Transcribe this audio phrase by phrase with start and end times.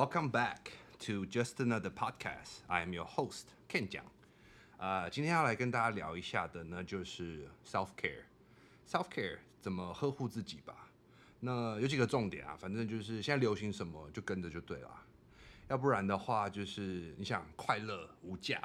[0.00, 2.62] Welcome back to Just Another Podcast.
[2.68, 4.02] I am your host Ken 讲。
[4.78, 8.22] 呃，今天要来跟大家聊一下的呢，就是 self care。
[8.88, 10.88] self care 怎么呵护自己吧？
[11.40, 14.90] 那有几个重点啊，反正就是现在流行什么就跟着就对了。
[15.68, 18.58] 要不然的话，就是你想快乐无价，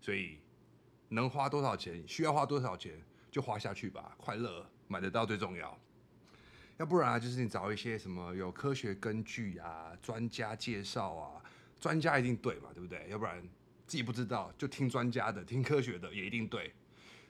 [0.00, 0.40] 所以
[1.10, 3.00] 能花多少钱，需要花多少钱
[3.30, 4.16] 就花下去吧。
[4.18, 5.78] 快乐买得到最重要。
[6.80, 11.42] 要不然啊，就是你找一些什么有科学根据啊、专家介绍啊，
[11.78, 13.06] 专家一定对嘛，对不对？
[13.10, 13.38] 要不然
[13.86, 16.72] 自己不知道，就听专家的、听科学的也一定对。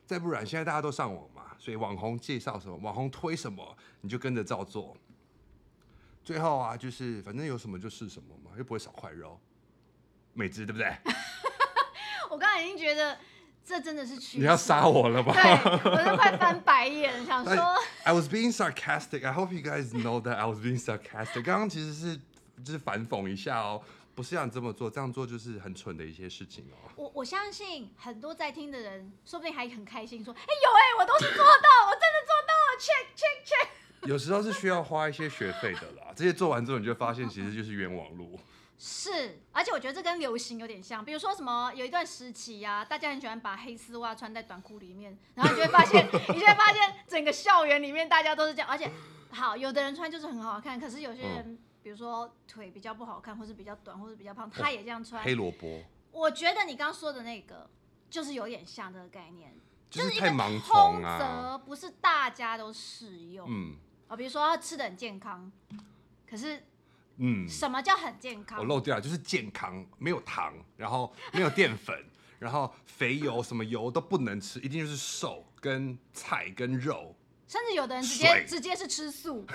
[0.07, 4.97] 再不然，现在大家都上网嘛，所以网红介绍什么、网红推什么，你就跟着照做。
[6.23, 9.41] 最后啊，就是反正有什么就是什么嘛，又不会少块肉，
[10.33, 10.97] 美姿对不对？
[12.31, 13.19] 我刚才已经觉得。
[13.65, 14.39] 这真的是趋势。
[14.39, 15.33] 你要杀我了吧？
[15.33, 17.55] 对，我都快翻白眼， 想说。
[18.05, 19.25] I was being sarcastic.
[19.25, 21.45] I hope you guys know that I was being sarcastic.
[21.45, 22.17] 刚刚其实是
[22.65, 23.83] 就是反讽一下哦，
[24.15, 26.91] 不是让你这么做，这样做就是很蠢的一些事情哦。
[26.97, 33.69] 我我相信很多在听的人，说不定还很开心，说：“哎有哎，我都是做到，我真的做到了，check check check。”
[34.09, 38.39] 有时候是需要花一些学费的啦，这些做完之后，你就发现其实就是冤枉路。
[38.83, 48.91] 是，而且我觉得这跟流行有点像，比如说什么有一段时期呀、啊，大家很喜欢把黑丝袜穿在短裤里面，然后你就会发现， 你就会发现整个校园里面大家都是这样，而且
[49.33, 55.23] 好，有的人穿就是很好看，可是有些人，嗯、比如说腿比较不好看，或是比较短，或是比较胖，他也这样穿。
[55.23, 55.85] 黑萝卜。
[56.11, 57.69] 我觉得你刚刚说的那个
[58.09, 59.55] 就是有点像这个概念，
[59.91, 63.47] 就是太盲从啊，不是大家都适用。
[63.47, 63.77] 嗯，
[64.09, 65.53] 啊，比如说他吃的很健康，
[66.27, 66.65] 可是。
[67.23, 68.59] 嗯，什么叫很健康？
[68.59, 71.95] 我漏掉了，就是健康，没有糖，然后没有淀粉，
[72.41, 77.15] 然后肥油什么油都不能吃，一定就是瘦跟菜跟肉，
[77.47, 78.47] 甚至有的人直接水。
[78.47, 79.47] 直接是吃素，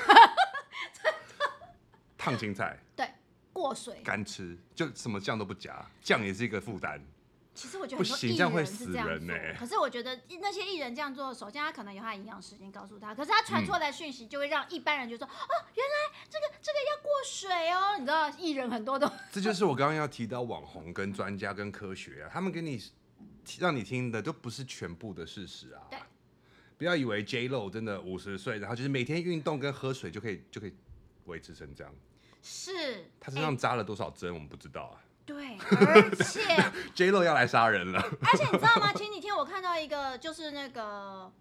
[2.15, 3.09] 烫青菜， 对，
[3.51, 7.03] 过水，干吃，就什么酱都不加，酱也是一个负担。
[7.55, 22.83] 其实我觉得很多艺人是这样做，欸、可是我觉得那些艺人这样做，首先他可能有他的营养时间告诉他，可是他传出来的讯息就会让一般人就说，嗯、哦，原来这个这个要过水哦，你知道艺人很多都， 这就是我刚刚要提到网红跟专家跟科学啊，他们给你
[23.57, 25.97] 让你听的都不是全部的事实啊，对，
[26.77, 30.73] 不要以为 J Lo 真的五十岁，然后就是每天运动跟喝水就可以就可以
[31.23, 31.95] 维持成这样，
[32.43, 35.01] 是，他身上扎了多少针，欸、我们不知道啊。
[35.25, 36.41] 对，而且
[36.93, 37.99] J Lo 要来杀人了。
[37.99, 38.93] 而且你知道吗？
[38.93, 41.31] 前几天我看到一个，就是那个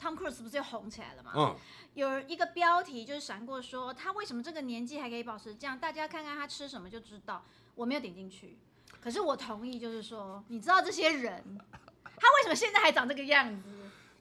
[0.00, 1.32] Tom Cruise 不是又红起来了吗？
[1.36, 1.56] 嗯。
[1.94, 5.78] 有一个标题就是闪过说，他为什么这个年纪还可以保持这样？
[5.78, 7.44] 大家看看他吃什么就知道。
[7.74, 8.56] 我没有点进去，
[9.02, 11.42] 可是我同意，就是说，你知道这些人，
[12.02, 13.68] 他为什么现在还长这个样子？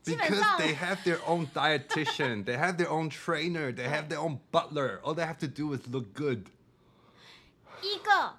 [0.01, 4.19] 基本上 Because they have their own dietitian, they have their own trainer, they have their
[4.19, 4.99] own butler.
[5.01, 6.47] All they have to do is look good.
[7.81, 8.35] 一个。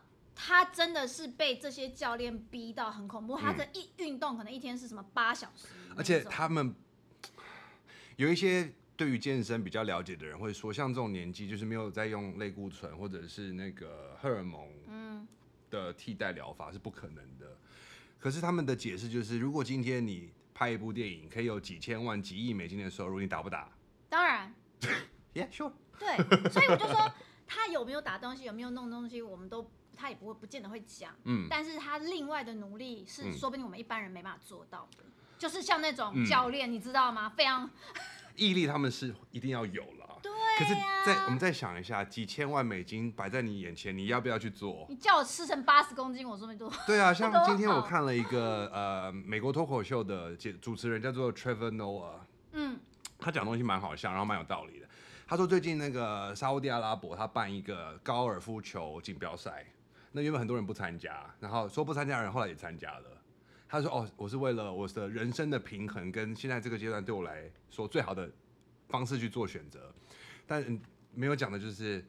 [0.48, 6.72] 他真的是被这些教练逼到很恐怖，他的一运动可能一天是什么八小时，而且他们
[8.14, 15.26] 有一些对于健身比较了解的人会说，像这种年纪就是没有在用类固醇或者是那个荷尔蒙
[15.68, 17.58] 的替代疗法是不可能的。
[18.20, 23.68] 可是他们的解释就是，如果今天你拍一部电影可以有几千万、几亿美金的收入，你打不打？
[24.08, 24.54] 当然，
[25.34, 25.72] Yeah, sure。
[25.98, 26.16] 对，
[26.50, 27.12] 所以我就说
[27.48, 29.68] 他有没有打东西，有没有弄东西，我们都。
[29.96, 37.28] 他也不会不见得会讲，嗯，但是他另外的努力是说不定我们一般人没办法做到的，嗯、就是像那种教练，嗯、你知道吗？
[37.30, 37.68] 非常
[38.36, 40.18] 毅力，他们是一定要有了。
[40.22, 40.74] 对、啊，可是
[41.06, 44.86] 再我们再想一下，几千万美金摆在你眼前，你要不要去做？
[44.90, 46.70] 你叫我吃成八十公斤，我说没做。
[46.86, 52.18] 对啊， 像今天我看了一个呃美国脱口秀的主持人叫做 Trevor Noah，
[52.52, 52.78] 嗯，
[53.18, 54.86] 他讲东西蛮好笑，然后蛮有道理的。
[55.26, 59.64] 他说最近那个沙乌地阿拉伯他办一个高尔夫球锦标赛。
[60.16, 63.22] 那原本很多人不参加，然后说不参加的人后来也参加了。
[63.68, 68.30] 他说：“哦，我是为了我的人生的平衡跟现在这个阶段对我来说最好的
[68.88, 69.92] 方式去做选择。”
[70.48, 70.80] 但
[71.12, 72.02] 没有讲的就是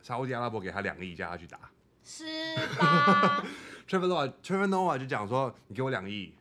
[0.00, 1.58] 沙乌地阿拉伯给他两个亿叫他去打，
[2.04, 2.24] 是
[2.78, 3.44] 吧？
[3.88, 6.32] Trevor Trevor Noah 就讲说：“你给我两亿，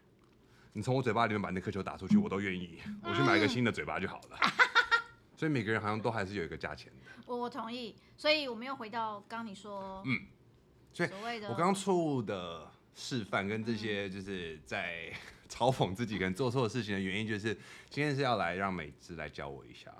[0.74, 2.80] 你从我嘴巴里面把那颗球打出去，我都愿意。
[3.01, 4.38] 我去买一个新的嘴巴就好了。
[4.39, 4.51] 嗯”
[5.36, 7.24] 所以每个人好像都还是有一个价钱的。
[7.25, 10.19] 我我同意，所以我们又回到刚你说，嗯。
[10.94, 11.09] 所以，
[11.44, 15.12] 我刚刚错误的示范跟这些，就是在
[15.47, 17.53] 嘲讽自己跟做错事情的原因，就是
[17.89, 19.91] 今天是要来让美姿来教我一下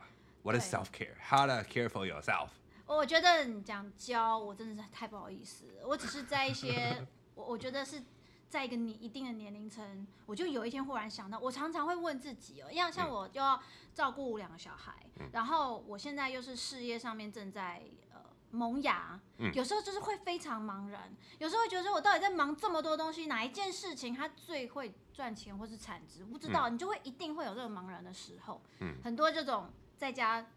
[0.44, 2.50] ，What is self care？How to care for yourself？
[2.86, 5.66] 我觉得你讲教，我真的是太不好意思。
[5.86, 7.06] 我只是在一些，
[7.36, 8.02] 我我觉得是
[8.50, 13.62] 在一个你一定的年龄层，我就有一天忽然想到，我常常会问自己哦，像像我就要
[13.94, 14.94] 照顾两个小孩，
[15.32, 18.09] 然后我现在又是事业上面正在呃。
[18.52, 28.62] 萌芽，嗯，有时候就是会非常茫然，有时候会觉得说我到底在忙这么多东西，哪一件事情它最会赚钱或是产值，不知道，嗯，你就会一定会有这个茫然的时候。
[28.80, 30.48] 嗯，很多这种在家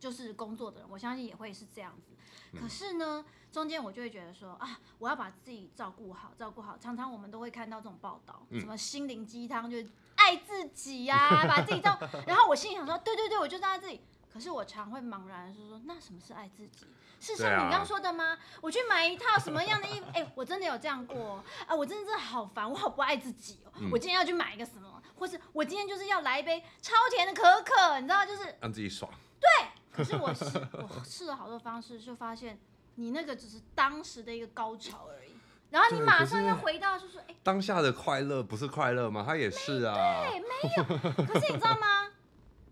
[0.00, 2.14] 就是工作的人，我相信也会是这样子。
[2.58, 6.78] 可是呢，中间我就会觉得说啊，我要把自己照顾好，照顾好。
[6.78, 11.98] 常常我们都会看到这种报道，什么心灵鸡汤，就是爱自己呀，啊，把自己照。
[12.26, 14.00] 然后我心里想说，对对对，我就在自己。
[14.38, 16.86] 可是我常会茫然的说说，那什么是爱自己？
[17.18, 18.26] 是像你刚刚说的吗？
[18.26, 20.06] 啊、我去买一套什么样的衣服？
[20.10, 21.74] 哎、欸，我真的有这样过啊！
[21.74, 23.72] 我真的真的好烦，我好不爱自己哦。
[23.80, 29.10] 嗯、我今天要去买一个什么，或是我今天就是要来一杯超甜的可可，你知道，就是让自己爽。
[29.40, 29.48] 对，
[29.92, 30.44] 可是我试
[30.74, 32.60] 我试了好多方式，就发现
[32.94, 35.32] 你那个只是当时的一个高潮而已，
[35.70, 39.24] 然后你马上又回到就是说，哎，当下的快乐不是快乐吗？
[39.26, 40.22] 他也是啊。
[40.22, 40.46] 对，没
[40.76, 41.26] 有。
[41.26, 42.12] 可是你知道吗？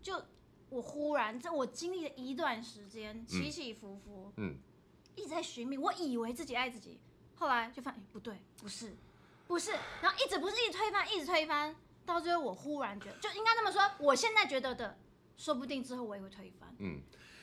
[0.00, 0.22] 就。
[0.76, 4.56] 我忽然，在我经历了一段时间起起伏伏，嗯，
[5.14, 7.00] 一直在寻觅，我以为自己爱自己，
[7.34, 8.94] 后来就发现，欸，不对，不是，
[9.46, 9.70] 不是，
[10.02, 11.74] 然后一直不是一直推翻，一直推翻，
[12.04, 14.98] 到最后我忽然觉得，就应该这么说，我现在觉得的，
[15.38, 16.68] 说不定之后我也会推翻。
[16.76, 17.00] 嗯，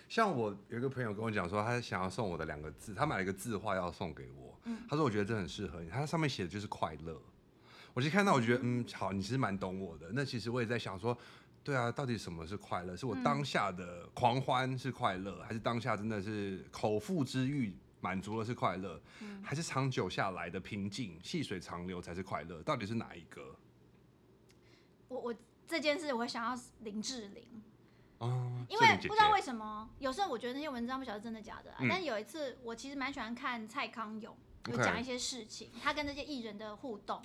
[0.07, 7.19] 像我有一个朋友跟我讲说，他想要送我的两个字，他买了一个字画要送给我，嗯，他说我觉得这很适合你，他上面写的就是快乐，
[7.95, 11.17] 我就看到我觉得，嗯，好，你其实蛮懂我的，那其实我也在想说。
[11.63, 12.93] 对啊，到底什么是快乐？
[12.93, 22.61] 是我当下的狂欢是快乐，嗯、还是当下真的是口腹之欲满足了是快乐，嗯、还是长久下来的平静细水长流才是快乐？
[22.63, 23.55] 到底是哪一个？
[25.07, 27.63] 我我这件事我会想要林志玲，
[28.17, 34.35] 哦，因为不知道为什么，有时候我觉得那些文章不晓得真的假的，啊，嗯、但有一次我其实蛮喜欢看蔡康永，
[34.69, 37.21] 有讲一些事情.他跟那些艺人的互动，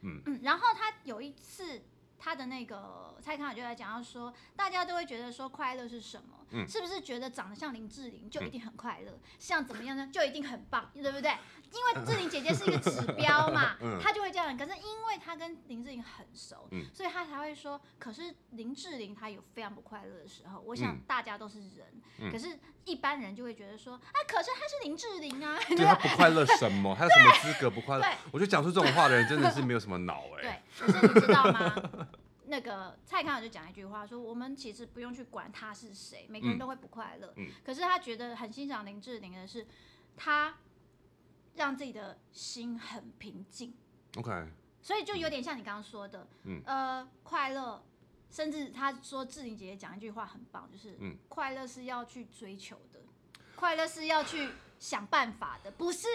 [0.00, 1.82] 嗯嗯，然后他有一次。
[2.24, 6.41] 他的那个蔡康永就在讲，到说大家都会觉得说快乐是什么？
[6.52, 9.10] 嗯，是不是觉得长得像林志玲就一定很快乐？
[9.10, 10.08] 嗯、像怎么样呢？
[10.12, 11.30] 就一定很棒，对不对？
[11.72, 14.54] 因为志玲姐姐是一个指标嘛， 嗯、他就会这样。
[14.56, 17.80] 可是因为她跟林志玲很熟，嗯、所以她才会说。
[17.98, 20.60] 可是林志玲她有非常不快乐的时候。
[20.60, 21.86] 我想大家都是人，
[22.18, 26.94] 嗯、可是一般人就会觉得说，哎，可是她是林志玲啊， 对他不快乐什么？
[26.94, 28.06] 她有什么资格不快乐？
[28.30, 30.62] 我觉得讲出这种话的人真的是没有什么脑哎、欸。
[30.78, 31.74] 对，可是你知道吗？
[32.52, 37.32] 那个蔡康永就讲一句话，说我们其实不用去管他是谁，每个人都会不快乐。
[37.38, 39.66] 嗯嗯、可是他觉得很欣赏林志玲的是，
[40.18, 40.54] 他
[41.54, 43.72] 让自己的心很平静。
[44.16, 44.30] OK，
[44.82, 47.82] 所以就有点像你刚刚说的，嗯、呃，快乐，
[48.30, 53.00] 甚至他说志玲姐姐讲一句话很棒，就是，嗯、快乐是要去追求的，
[53.56, 56.06] 快乐是要去想办法的，不是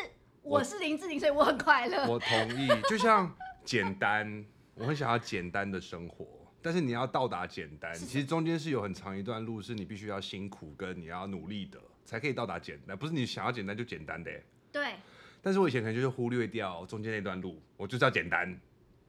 [0.43, 2.07] 我是林志玲，所以我很快乐。
[2.07, 3.35] 我同意，就像
[3.65, 4.45] 简单。
[4.77, 6.27] 我很想要简单的生活，
[6.61, 14.31] 但是你要到达简单，其实中间是有很长一段路，是你必须要辛苦跟你要努力的，才可以到达简单，不是你想要简单就简单的。
[14.71, 14.95] 对。
[15.41, 18.59] 但是我以前可能就是忽略掉中间那段路，我就是要简单，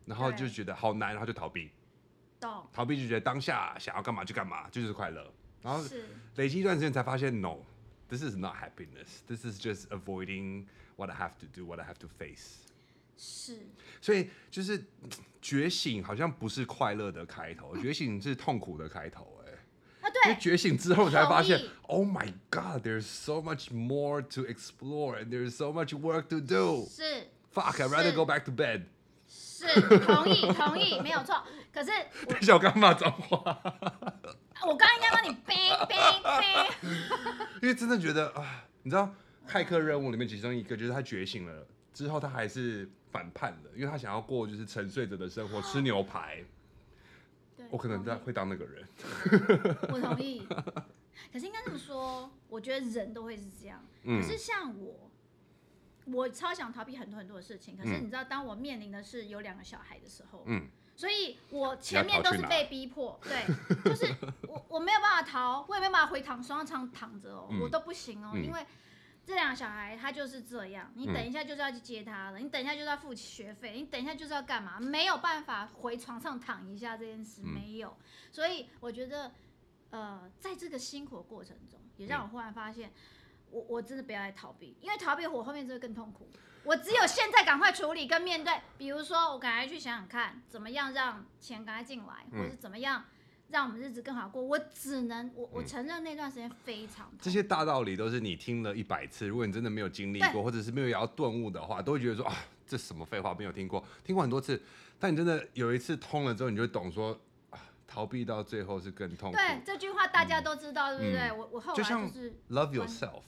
[0.05, 1.71] 然后就觉得好难，然后就逃避。
[2.39, 2.65] 懂。
[2.73, 5.33] 逃避就觉得当下想要干嘛就干嘛，就是快乐。
[5.61, 5.83] 然后
[6.37, 10.67] 累积一段时间才发现，no，this is not happiness，this is just avoiding
[10.97, 12.68] what I have to do，what I have to face。
[13.19, 13.59] 是，
[14.01, 14.83] 所以就是
[15.43, 19.53] 觉醒好像不是快乐的开头， 觉醒是痛苦的开头，哎，
[20.03, 26.87] 啊对，因为觉醒之后才发现，Oh my God，there's so much more to explore and there's so much work to do。
[26.89, 28.85] 是，Fuck，I'd rather go back to bed。
[29.27, 29.67] 是，
[29.99, 31.43] 同意 同意，没有错。
[31.73, 31.91] 可是，
[32.27, 33.39] 等一下我刚骂脏话，
[34.65, 35.55] 我刚刚应该帮你背
[35.89, 36.89] 背背，
[37.63, 39.13] 因为真的觉得啊，你知道
[39.49, 42.89] 骇客任务里面其中一个就是他觉醒了之后，他还是。
[43.11, 46.45] 反叛了，因为他想要过就是沉睡着的生活，吃牛排。
[47.57, 48.87] 对，我可能在会当那个人。
[49.91, 50.47] 我同意。
[51.33, 53.85] 可是应该这么说，我觉得人都会是这样。
[54.05, 55.11] 嗯、可是像我，
[56.07, 57.77] 我超想逃避很多很多的事情。
[57.77, 63.45] 可是你知道，当我面临的是有两个小孩的时候，嗯，所以我前面都是被逼迫，对，
[63.85, 64.15] 就是
[64.47, 68.65] 我 我没有办法逃，我也没有办法回躺床上躺着哦，嗯、我都不行哦，嗯、因为。
[69.29, 74.81] 这两个小孩他就是这样，你等一下就是要去接他了，嗯、你等一下就是要付学费，你等一下就是要干嘛？
[74.81, 77.95] 没有办法回床上躺一下这件事、嗯、没有，
[78.33, 79.31] 所以我觉得，
[79.91, 82.93] 呃，在这个辛苦的过程中，也让我忽然发现，嗯、
[83.51, 86.27] 我我真的不要再逃避，因为逃避我后面就会更痛苦。
[86.65, 93.05] 我只有现在赶快处理跟面对，比如说我赶快去想想看，怎么样让钱赶快进来，或者是怎么样。
[93.51, 97.19] 让我们日子更好过，我只能我我承认那段时间非常、嗯。
[97.21, 102.35] 这些大道理都是你听了一百次，如果你真的没有经历过，或者是没有要顿悟的话，都会觉得说啊，
[102.67, 104.61] 这什么废话，没有听过，听过很多次，
[104.99, 107.19] 但你真的有一次通了之后，你就会懂说，
[107.51, 109.37] 啊，逃避到最后是更痛苦。
[109.39, 111.33] 对，这句话大家都知道，嗯、对不对？
[111.33, 113.23] 我我后来就是 love yourself。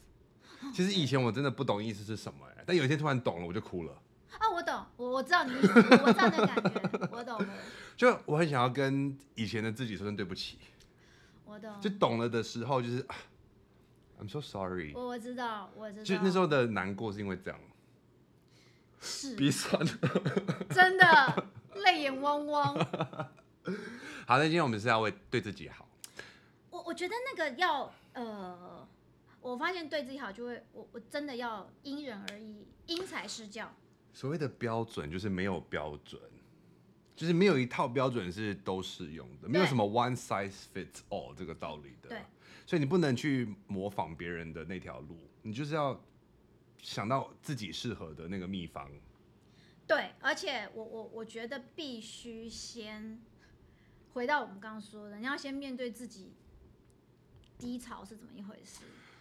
[0.74, 3.92] 其实以前我真的不懂意思是什么哎，但有一天突然懂了，我就哭了。
[4.38, 7.48] 啊，我懂，我我知道你意思，我知道那感觉，我懂了。
[8.00, 10.58] 就我很想要跟以前的自己说声对不起。
[11.44, 11.78] 我懂。
[11.82, 13.06] 就懂了的时候，就是
[14.18, 14.94] I'm so sorry。
[14.94, 16.02] 我我知道，我知道。
[16.04, 17.60] 就那时候的难过是因为这样。
[19.02, 19.36] 是。
[19.36, 19.86] 鼻酸。
[20.70, 22.74] 真的，泪眼汪汪。
[24.26, 25.86] 好，那今天我们是要为对自己好。
[26.70, 28.88] 我我觉得那个要呃，
[29.42, 33.70] 我发现对自己好就会，我我真的要因人而异，因材施教。
[34.14, 36.18] 所谓的标准就是没有标准，
[37.20, 42.08] 就是没有一套标准是都适用的，没有什么 one size fits all 这个道理的。
[42.08, 42.22] 对，
[42.64, 46.02] 所以你不能去模仿别人的那条路，你就是要
[46.78, 48.90] 想到自己适合的那个秘方。
[49.86, 53.20] 对，而且我我我觉得必须先
[54.14, 56.32] 回到我们刚刚说的，你要先面对自己
[57.58, 58.80] 低潮是怎么一回事。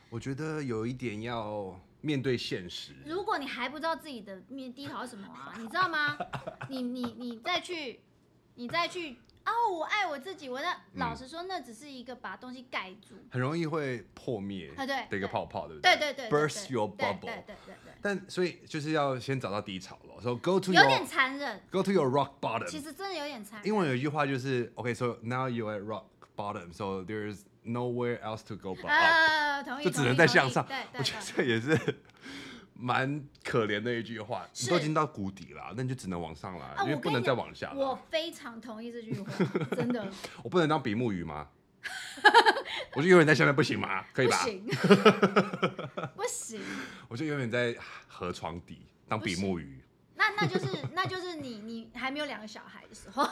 [0.10, 1.78] 我觉得有一点要。
[2.02, 6.18] 面对现实，如果你还不知道自己的面低潮是什么啊， 你知道吗？
[6.70, 8.00] 你你你再去，
[8.56, 10.48] 你再去哦，我爱我自己。
[10.48, 15.98] 我那老实说，那只是一个把东西盖住，很容易会破灭啊，对，的一个泡泡，对不对？
[15.98, 17.76] 对对对，burst your bubble，对对对。
[18.02, 22.66] 但所以就是要先找到低潮了，so go to 有点残忍，go to your rock bottom。
[22.66, 23.68] 其实真的有点残忍。
[23.68, 26.04] 英文有一句话就是，OK，so now you're at rock
[26.38, 30.66] bottom，so there's nowhere else to go but up，同意，就只能再向上。
[30.66, 31.78] 对，我觉得这也是。
[32.82, 37.76] 蛮可怜的一句话，你都已经到谷底了，那你就只能往上来，因为不能再往下了。
[37.76, 39.30] 我非常同意这句话，
[39.76, 40.10] 真的。
[40.42, 41.50] 我不能当比目鱼吗？
[42.96, 44.06] 我就永远在下面不行吗？
[44.16, 44.38] 可以吧？
[44.38, 44.66] 不行，
[46.16, 46.62] 不行。
[47.10, 47.76] 我就永远在
[48.08, 49.82] 河床底当比目鱼。
[50.16, 53.28] 那那就是那就是你你还没有两个小孩的时候。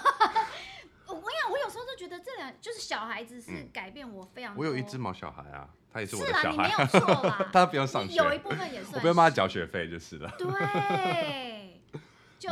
[1.08, 4.62] 我跟你讲，我有时候都觉得这两就是小孩子是改变我非常多。
[4.62, 5.70] 我有一只毛小孩啊。
[5.90, 7.50] 他也是我的小孩，是啦，你没有错啦。
[7.52, 8.94] 他不用上学，有一部分也 算。
[8.96, 10.32] 我不用帮他缴学费就是了。
[10.38, 11.82] 对，
[12.38, 12.52] 就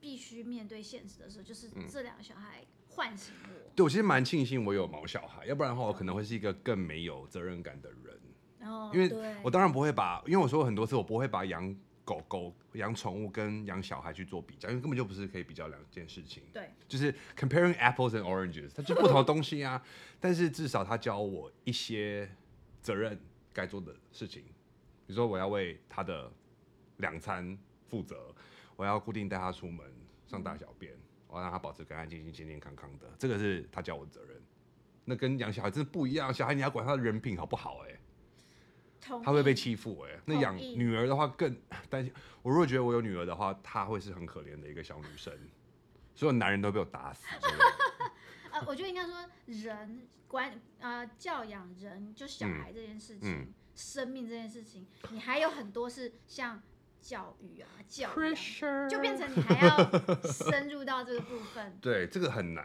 [0.00, 3.70] 必须面对现实的时候，就是这两个小孩唤醒我。
[3.76, 8.68] 对，我其实蛮庆幸我有毛小孩，要不然的话，我可能会是一个更没有责任感的人。
[8.68, 16.42] 哦，因为我当然不会把，因为我说过很多次，我不会把养狗狗、养宠物跟养小孩去做比较，因为根本就不是可以比较两件事情。
[16.52, 19.82] 对，就是 comparing apples and oranges，它就不同的东西啊。
[20.20, 22.30] 但是至少他教我一些。
[22.82, 23.16] 责任
[23.52, 24.42] 该做的事情，
[25.06, 26.28] 比如说我要为他的
[26.96, 27.56] 两餐
[27.88, 28.34] 负责，
[28.74, 29.86] 我要固定带他出门
[30.26, 30.92] 上大小便，
[31.28, 34.36] 我要让他保持干干净净、健健康康的，这个是他教我的责任。
[35.04, 37.92] 那跟养小孩真的不一样，小孩你要管他的人品好不好、欸？
[37.92, 38.00] 哎，
[39.22, 41.56] 他会被欺负、欸，哎，那养女儿的话更
[41.90, 42.12] 担心。
[42.42, 45.32] 我如果觉得我有女儿的话，她会是很可怜的一个小女生，
[46.14, 47.26] 所有男人都被我打死。
[48.52, 49.14] 呃，我觉得应该说
[49.46, 50.08] 人。
[50.32, 56.62] 管啊、呃，教养人就小孩这件事情，嗯嗯、生命这件事情，你还有很多是像
[57.02, 58.34] 教育啊、教育，
[58.88, 61.76] 就变成你还要深入到这个部分。
[61.82, 62.64] 对，这个很难。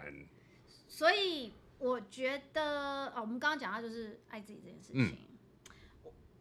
[0.87, 5.11] 所以我觉得，哦，我们刚刚讲到就是爱自己这件事情，嗯、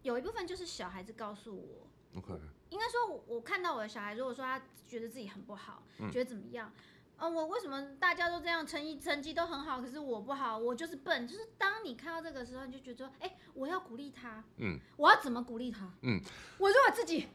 [0.07, 2.33] 有一部分就是小孩子告诉我，OK，
[2.71, 6.73] 应该说我，我看到我的小孩，如果说他觉得自己很不好，嗯、觉得怎么样？
[7.19, 11.27] 嗯，我为什么大家都这样，成绩成绩都很好，可是我不好，我就是笨。
[11.27, 15.93] 就是当你看到这个时候，你就觉得说，哎、欸，我要鼓励他，嗯，我要怎么鼓励他？
[16.03, 16.21] 嗯，
[16.59, 17.27] 我如果自己。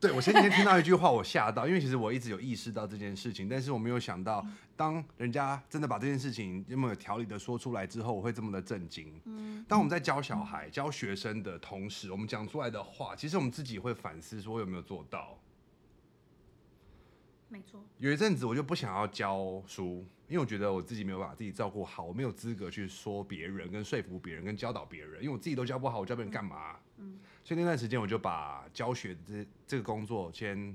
[0.00, 9.20] 对，我前几天听到一句话，我吓到，因为其实我一直有意识到这件事情，但是我没有想到，当人家真的把这件事情这么有条理的说出来之后，我会这么的震惊。
[9.26, 15.38] 嗯，当我们在教小孩、教学生的同时，我们讲出来的话，其实我们自己会反思，说我有没有做到。
[17.48, 26.76] 没错，有一阵子我就不想要教书，因为我觉得我自己没有把自己照顾好，我没有资格去说别人、跟说服别人、跟教导别人，因为我自己都教不好，我教别人干嘛？
[26.98, 30.74] 嗯，所以那段时间我就把教学这这个工作先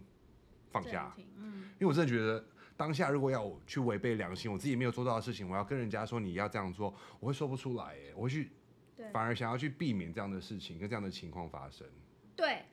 [0.69, 2.43] 放下，嗯，因为我真的觉得
[2.75, 8.51] 当下如果要我去违背良心，我自己没有做到的事情，我要跟人家说你要这样做，我会说不出来，哎，我会去，
[8.95, 11.88] 对，反而想要去避免这样的事情跟这样的情况发生。
[12.36, 12.65] 对，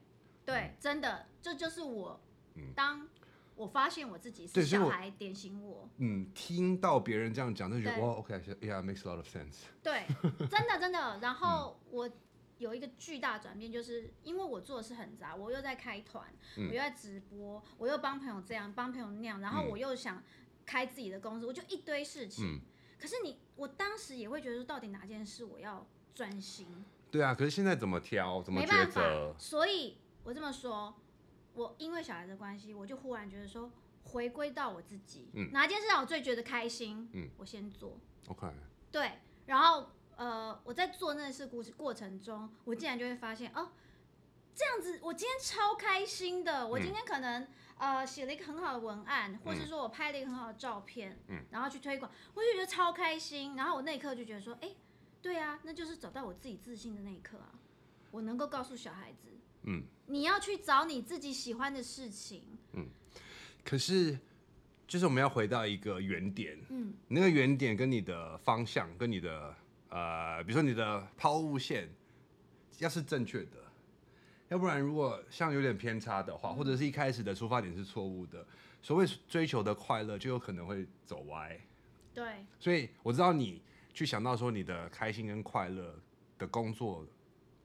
[0.45, 2.21] 对，嗯，真的，这就是我，
[2.55, 3.09] 嗯，当。
[3.55, 9.65] 我发现我自己是小孩点醒我，嗯，听到别人这样讲，就觉得哇，OK，Yeah，makes a lot of sense。
[9.83, 10.07] 对，
[10.49, 11.19] 真的真的。
[11.21, 12.11] 然后我
[12.63, 20.23] 有一个巨大转变，就是因为我做的是很杂，我又在开团，我又在直播，我又帮朋友这样，帮朋友那样，然后我又想
[20.65, 22.61] 开自己的公司，我就一堆事情。
[22.99, 26.85] 可是你，我当时也会觉得说，到底哪件事我要专心？
[27.11, 28.43] 对啊，可是现在怎么挑？
[28.43, 28.73] 怎么抉择？
[28.73, 29.03] 没办法。
[29.39, 30.95] 所以我这么说。
[31.55, 33.71] 我因为小孩的关系，我就忽然觉得说，
[34.05, 37.99] 回归到我自己，嗯、哪件事让我最觉得开心，嗯、我先做。
[38.29, 38.47] OK。
[38.91, 43.73] 对，然后呃，我在做那件事过过程中，我竟然就会发现，哦，
[44.55, 46.67] 这样子，我今天超开心的。
[46.67, 47.43] 我今天可能、
[47.79, 53.57] 嗯、呃写了一个很好的文案，或是说我拍了一个很好的照片，嗯，然后去推广，我就觉得超开心。
[53.57, 54.77] 然后我那一刻就觉得说，哎、欸，
[55.21, 57.55] 对啊，那就是找到我自己自信的那一刻啊。
[58.11, 59.29] 我能够告诉小孩子，
[59.63, 62.87] 嗯，你要去找你自己喜欢的事情，嗯。
[63.65, 64.19] 可是，
[64.87, 69.57] 就是我们要回到一个原点，嗯，那个原点跟你的方向，跟你的
[69.93, 71.87] 呃，比如说你的抛物线，
[72.79, 73.59] 要是正确的。
[74.49, 78.47] 要不然，如果像有点偏差的话，或者是一开始的出发点是错误的，
[78.81, 81.59] 所谓追求的快乐就有可能会走歪。
[82.15, 82.47] 对。
[82.59, 85.95] 所以我知道你去想到说你的开心跟快乐
[86.39, 87.07] 的工作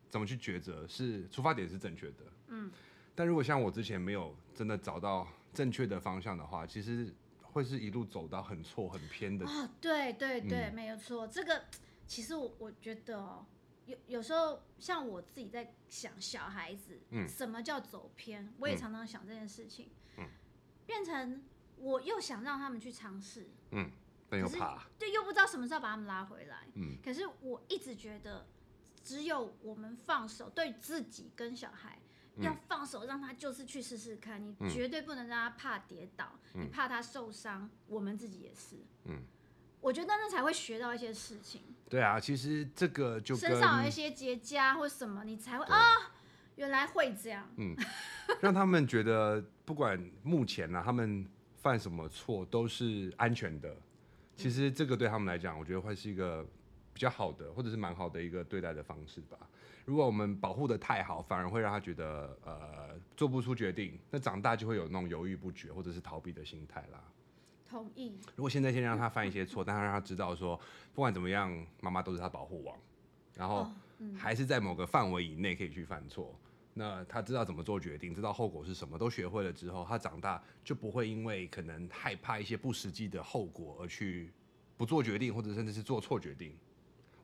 [0.10, 2.24] 怎么去抉择，是出发点是正确的。
[2.48, 2.70] 嗯。
[3.16, 9.46] 但如果像我之前没有真的找到正确的方向的话，其实会是一路走到很错很偏的。
[9.46, 11.28] 哦，对对对，嗯、没有错。
[11.28, 11.64] 这个
[12.08, 13.46] 其实我我觉得哦。
[13.88, 18.54] 有有时候像我自己在想小孩子，嗯，什么叫走偏？
[18.60, 20.28] 我也常常想这件事情，嗯，
[20.86, 21.42] 变成
[21.78, 23.90] 我又想让他们去尝试，嗯，
[24.30, 28.46] 但又怕，对，又不知道什么时候把他们拉回来，嗯，可是我一直觉得，
[29.06, 31.98] 只有我们放手，对自己跟小孩
[32.42, 39.24] 要放手，让他就是去试试看，你绝对不能让他怕跌倒，你怕他受伤，我们自己也是，嗯。
[39.80, 41.62] 我觉得那才会学到一些事情。
[41.90, 46.12] 对啊，其实这个就身上有一些结痂或什么，你才会啊，
[46.56, 47.48] 原来会这样。
[47.56, 47.76] 嗯，
[48.42, 51.26] 让他们觉得不管目前呢、啊，他们
[51.56, 53.76] 犯什么错都是安全的。
[54.36, 56.46] 其实这个对他们来讲，我觉得会是一个
[56.94, 59.38] 比较好的，或者是蛮好的一个对待的方式吧。
[59.86, 67.02] 如果我们保护得太好，反而会让他觉得呃做不出决定，那长大就会有那种犹豫不决或者是逃避的心态啦。
[67.70, 68.18] 同意。
[68.36, 70.60] 如果现在先让他犯一些错，但他让他知道说，
[70.94, 72.78] 不管怎么样，妈妈都是他保护网，
[73.36, 73.70] 然后
[74.18, 76.34] 还是在某个范围以内可以去犯错。
[76.74, 84.32] 那他知道怎么做决定，知道后果是什么，都学会了之后，他长大就不会因为可能害怕一些不实际的后果而去
[84.78, 86.56] 不做决定，或者甚至是做错决定。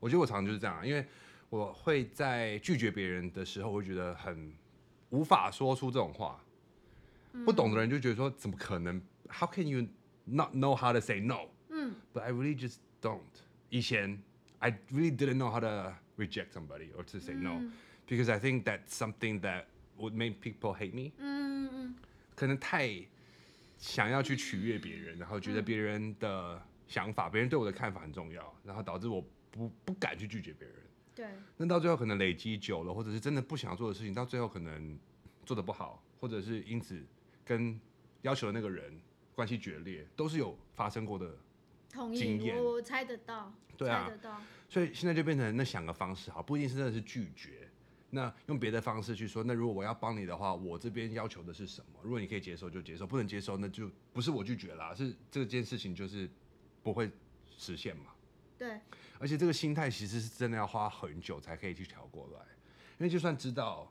[0.00, 1.06] 我觉得我常常就是这样，因为
[1.48, 4.52] 我会在拒绝别人的时候，我会觉得很
[5.10, 6.42] 无法说出这种话。
[7.44, 9.66] 不懂的人就觉得说，怎么可能？How can
[10.26, 13.20] you？Not know how to say no，嗯，but I really just don't。
[13.70, 14.22] 以前
[14.58, 19.40] ，I really didn't know how to reject somebody or to say no，because I think that's something
[19.40, 19.64] that
[19.98, 21.12] would make people hate me。
[22.34, 22.90] 可能太
[23.76, 30.76] 想要去取悦别人，然后觉得别人的想法、别人对我的看法很重要，然后导致我不不敢去拒绝别人。
[31.14, 31.26] 对。
[31.56, 34.98] 那到最后可能累积久了，或者是真的不想做的事情，到最后可能
[35.44, 37.04] 做的不好，或者是因此
[37.44, 37.78] 跟
[38.22, 38.98] 要求的那个人。
[39.34, 41.36] 关系决裂都是有发生过的
[42.14, 44.40] 经验，我猜得到，对啊，猜得到。
[44.68, 47.68] 所以现在就变成那想个方式，好，不一定是真的是拒绝，
[48.10, 49.44] 那用别的方式去说。
[49.44, 52.00] 那如果我要帮你的话，我这边要求的是什么？
[52.02, 56.28] 如果你可以接受就接受，不能接受那就不是我拒绝啦，是这件事情就是
[56.82, 57.10] 不会
[57.56, 58.12] 实现嘛。
[58.56, 58.80] 对，
[59.18, 62.40] 而且这个心态其实是真的要花很久才可以去调过来，
[62.98, 63.90] 因为就算知道。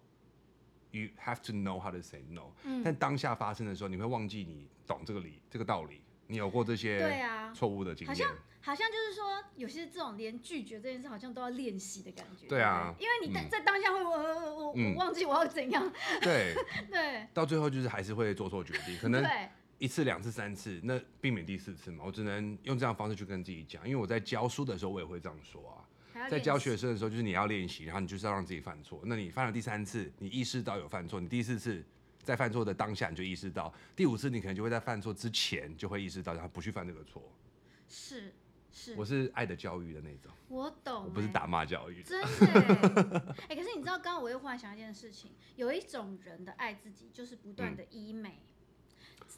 [0.94, 2.54] You have to know how to say no。
[2.64, 2.84] 嗯。
[2.84, 6.02] 但当下发生的时候，你会忘记你懂这个理、这个道理。
[6.28, 8.08] 你有过这些对啊错误的经验。
[8.08, 12.48] 好像好像就是说，有些这种连拒绝这件事，好像都要练习的感觉。
[12.48, 12.94] 对啊。
[13.00, 15.92] 因为你在在当下会我我我忘记我要怎样。
[16.22, 16.54] 对。
[16.90, 17.28] 对。
[17.34, 19.26] 到最后就是还是会做错决定，可能
[19.80, 22.04] 一次、两次、三次，那避免第四次嘛。
[22.06, 25.84] 我只能用这样的方式去跟自己讲，因为我在教书的时候，我也会这样说啊。
[26.30, 29.02] 在教学生的时候，就是你要练习，然后你就是要让自己犯错。
[29.06, 31.84] 那你犯了第三次，你意识到有犯错，你第四次
[32.22, 37.22] 在犯错的当下你就意识到，第五次你可能就会在犯错之前就会意识到，然后不去犯这个错。
[37.88, 38.34] 是
[38.72, 40.32] 是，我是爱的教育的那种。
[40.48, 42.02] 我懂，我不是打骂教育。
[42.02, 43.36] 真的。
[43.48, 48.30] 哎，可是你知道，刚刚我又忽然想一件事情，有一种人的爱自己，就是不断的医美。
[48.30, 48.53] 嗯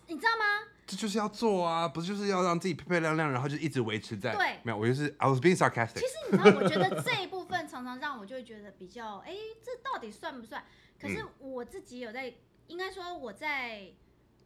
[0.07, 0.71] 你知道吗？
[0.87, 4.35] 这就是要做啊，不是就是要让自己漂漂亮亮，然后就一直维持在。
[4.35, 5.95] 对，没有，我就是 I was being sarcastic。
[5.95, 10.63] 其实你知道，我觉得这一部分常常让我就会觉得比较，哎，这到底算不算？
[11.01, 12.33] 可是我自己有在，嗯、
[12.67, 13.87] 应该说我在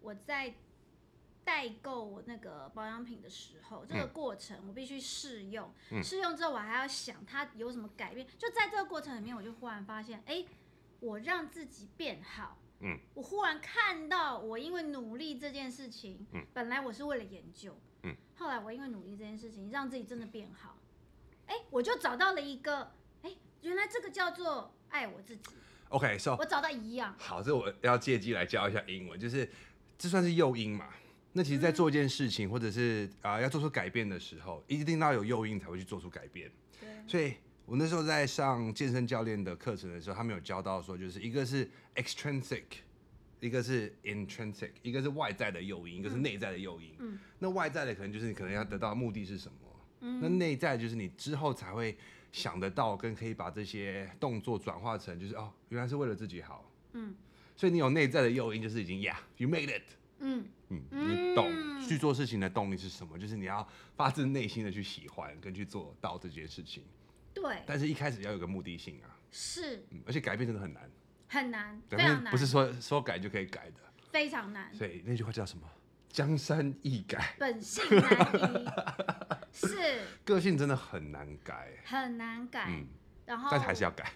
[0.02, 0.54] 我在
[1.44, 8.26] 代购我那个保养品的时候，这个过程我必须试用，嗯、试用之后我还要想它有什么改变。
[8.38, 10.46] 就在这个过程里面，我就忽然发现，哎，
[11.02, 12.58] 我让自己变好。
[12.82, 20.78] 嗯，我忽然看到，我因为努力这件事情，嗯，本来我是为了研究，嗯，后来我因为努力这件事情，让自己真的变好，
[21.48, 22.92] 哎，我就找到了一个，
[23.24, 25.52] 哎，原来这个叫做爱我自己。
[25.90, 27.14] OK，so 我找到一样。
[27.18, 29.50] 好，这我要借机来教一下英文，就是
[29.98, 30.88] 这算是诱因嘛？
[31.34, 36.50] 那其实，在做一件事情，或者是啊要做出改变的时候，一定要有诱因才会去做出改变。
[36.80, 37.34] 对，所以。
[37.70, 42.64] 我那时候在上健身教练的课程的时候，他们有教到说，就是一个是 extrinsic，
[43.40, 46.96] 一个是 intrinsic，一个是外在的诱因，一个是内在的诱因。
[46.98, 47.20] 嗯。
[47.38, 49.58] 那外在的可能就是你可能要得到的目的是什么？
[50.00, 50.20] 嗯。
[50.20, 51.96] 那内在就是你之后才会
[52.32, 56.72] 想得到，跟可以把这些动作转化成，就是哦，原来是为了自己好。
[56.94, 57.14] 嗯。
[57.56, 59.84] 所以你有内在的诱因，就是已经，Yeah，you made it。
[60.22, 61.52] 嗯嗯，你懂
[61.88, 63.16] 去做事情的动力是什么？
[63.20, 66.84] 就是你要发自内心的去喜欢跟去做到这件事情。
[67.42, 67.64] 对。
[67.66, 69.18] 但是一开始要有个目的性啊。
[69.32, 69.86] 是。
[69.92, 70.90] 嗯，而且改变真的很难。
[71.28, 72.32] 很难，非常难。
[72.32, 73.76] 不是说说改就可以改的。
[74.12, 74.74] 非常难。
[74.74, 75.70] 所以那句话叫什么？
[76.10, 78.68] 江山易改，本性难移。
[79.54, 80.02] 是。
[80.26, 81.78] 个性真的很难改。
[81.86, 82.66] 很难改。
[82.70, 82.88] 嗯。
[83.28, 83.50] 然后。
[83.52, 84.12] 但是还是要改。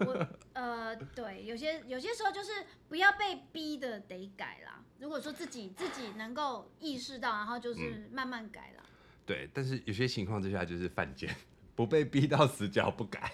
[0.00, 2.52] 我呃，对，有些有些时候就是
[2.88, 4.84] 不要被逼的得改啦。
[4.98, 8.82] 如果说自己自己能够意识到，然后就是慢慢改了。
[9.24, 11.34] 对，但是有些情况之下就是犯贱，
[11.76, 13.32] 不被逼到死角不改。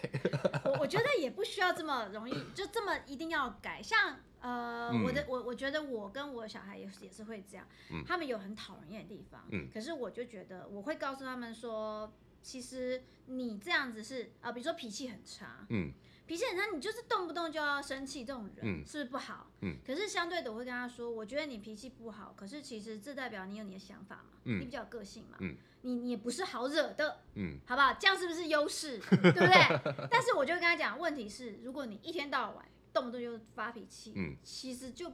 [0.64, 3.80] 我我觉得也不需要这么容易，就这么一定要改。
[3.82, 15.92] 像呃，嗯、我的我我觉得我跟我小孩也是也是会这样，嗯、他们有很讨人厌的地方，嗯、可是我就觉得我会告诉他们说，其实你这样子是啊、呃，比如说脾气很差，嗯。
[16.26, 19.50] 脾气很差，你就是动不动就要生气，这种人、嗯、是不是不好？
[19.60, 19.76] 嗯。
[19.84, 27.94] 可是相对的，我会跟他说，我觉得你脾气不好，可是其实这代表你有你的想法嘛，嗯、你比较有个性嘛，嗯、你你也不是好惹的，嗯，好不好？
[27.94, 28.98] 这样是不是优势？
[28.98, 30.06] 对不对？
[30.10, 35.12] 但是我就跟他讲，问题是，如果你一天到晚动不动就发脾气，嗯，其实就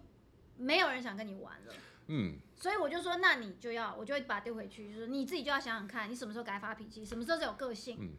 [0.56, 1.74] 没有人想跟你玩了，
[2.08, 2.36] 嗯。
[2.54, 8.10] 所以我就说，那你就要，我就会把它丢回去，就是你自己就要想想看，你什么时候该发脾气，什么时候是有个性，嗯。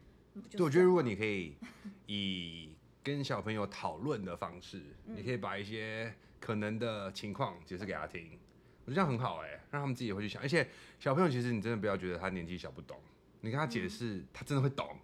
[0.50, 1.56] 对，我觉得如果你可以
[2.06, 2.69] 以
[3.02, 8.38] 跟小朋友讨论的方式，嗯、你可以把一些可能的情况解释给他听，
[8.84, 10.42] 我觉得这样很好哎、欸，让他们自己会去想。
[10.42, 13.00] 而且小朋友其实你真的不要觉得他年纪小不懂，
[13.40, 14.98] 你跟他解释，嗯、他真的会懂。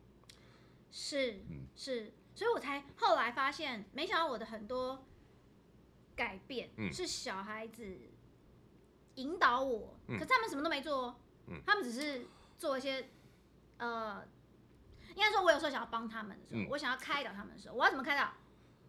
[0.91, 5.07] 是，嗯，是，所以我才后来发现，没想到我的很多
[6.15, 7.99] 改变是小孩子
[9.15, 12.27] 引导我，嗯、可是他们什么都没做，嗯、他们只是
[12.59, 13.09] 做一些
[13.79, 14.23] 呃。
[15.17, 18.33] 应该说，我有时候想要帮他们的时候，嗯、我想要开导他们的时候，我要怎么开导？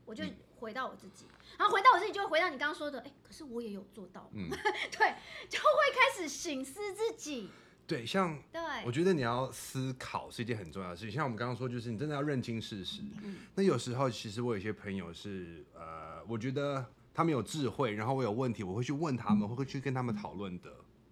[0.05, 0.23] 我就
[0.59, 4.49] 回到我自己，嗯、然后回到我自己，就会回到你刚刚说的，哎、欸，可是我也有做到，嗯，
[4.91, 5.15] 对，
[5.49, 7.49] 就会开始醒思自己。
[7.85, 11.11] 对，像，对，我觉得你要思考是一件很重要的事情。
[11.11, 13.01] 像我们刚刚说，就是你真的要认清事实。
[13.23, 20.69] 嗯、那有时候，其实我有些朋友是，呃，我觉得他们有智慧，然后我有问题，我会去问他们，会去跟他们讨论的。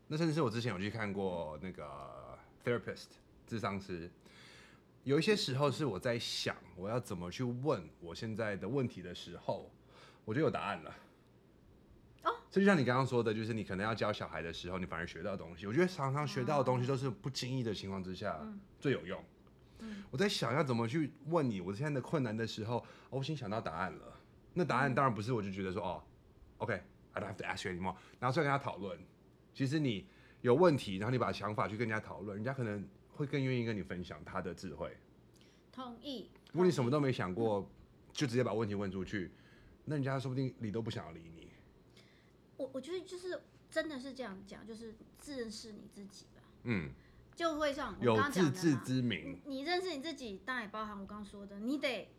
[0.07, 3.07] 那甚至是我之前有去看过那个 therapist，
[3.47, 4.11] 智商师。
[5.05, 9.71] 有一些时候是我在想我要怎么去问我现在的问题的时候，
[10.25, 10.95] 我就有答案了。
[12.23, 15.67] 哦，这就像你刚刚说的，就是你可能要教小孩的时候，你反而学到东西。
[15.67, 18.41] 我觉得常常学到的东西都是不经意的情况之下
[18.79, 19.23] 最有用。
[20.09, 24.19] 我在想要怎么去问你我现在的困难的时候，我先想到答案了。
[24.55, 26.03] 那答案当然不是我就觉得说哦
[26.57, 28.97] ，OK，I don't have to ask you anymore，然后再跟他讨论。
[29.53, 30.07] 其实你
[30.41, 32.83] 有问题，然后你把想法去跟人家讨论，人家可能。
[33.15, 34.95] 会更愿意跟你分享他的智慧。
[35.71, 36.29] 同意。
[36.51, 37.67] 如果你什么都没想过，嗯、
[38.13, 39.31] 就直接把问题问出去，
[39.85, 41.49] 那人家说不定理都不想要理你。
[42.57, 46.41] 我我觉得就是真的是这样讲，就是自认识你自己吧。
[46.63, 46.89] 嗯。
[47.35, 49.39] 就会像我刚刚讲的，有自知之明。
[49.45, 52.09] 你认识你自己，当然也包含我刚刚说的，你得。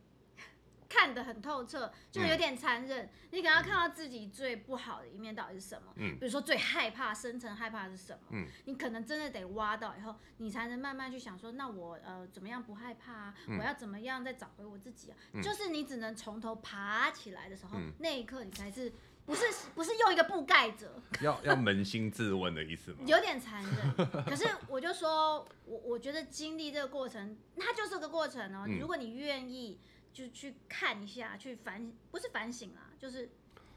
[0.89, 3.05] 看得很透彻，就有点残忍。
[3.05, 5.93] 嗯、你可能要看到自己最不好的一面到底是什么？
[5.97, 8.27] 嗯，比如说最害怕、深层害怕的是什么？
[8.31, 13.35] 嗯，你可能真的得挖到以后，你才能慢慢去想说，那我呃怎么样不害怕啊？
[13.47, 15.17] 嗯、我要怎么样再找回我自己啊？
[15.33, 18.91] 嗯、就是你只能从头爬起来的时候，嗯、那一刻你才是
[19.25, 19.45] 不是
[19.75, 21.01] 不是用一个布盖着？
[21.21, 22.99] 要要扪心自问的意思吗？
[23.05, 24.07] 有点残忍。
[24.25, 28.63] 可是我就说，我我觉得经历这个过程，它就是个过程哦。
[28.67, 29.77] 嗯、如果你愿意。
[30.17, 33.29] 就去看一下，去反不是反省啦，就是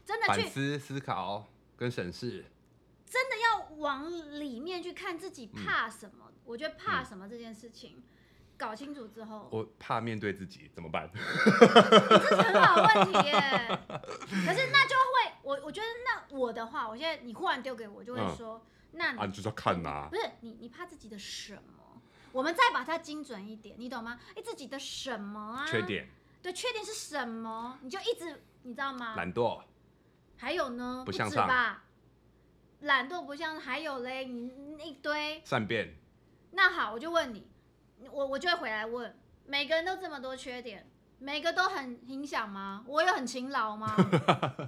[0.07, 2.46] 真的去反思、思考跟审视。
[3.05, 4.09] 真的要往
[4.40, 6.24] 里面去看自己怕什么？
[6.29, 8.03] 嗯、我觉得怕什么这件事情，嗯、
[8.57, 11.11] 搞清楚之后，我怕面对自己怎么办？
[11.12, 13.33] 这是很好的问题耶。
[14.46, 22.00] 可是那就会，我我觉得那我的话，我现在你忽然丢给我，就会说，嗯、那你，啊、你就是要看呐、啊，不是你你怕自己的什么？
[22.33, 24.18] 我们再把它精准一点，你懂吗？
[24.37, 25.66] 哎，自己的什么啊？
[25.66, 26.09] 缺点。
[26.42, 27.79] 对，缺点是什么？
[27.83, 29.14] 你就一直，你知道吗？
[29.16, 29.62] 懒惰。
[30.37, 31.03] 还有呢？
[31.05, 31.46] 不向上。
[31.46, 31.85] 吧？
[32.81, 34.48] 懒惰不像，还有嘞，你
[34.83, 35.42] 一堆。
[35.44, 35.94] 善变。
[36.53, 37.46] 那好，我就问你，
[38.11, 42.83] 我我就会回来问，每个人都这么多缺点，每个都很影响吗？
[42.87, 43.94] 我有很勤劳吗？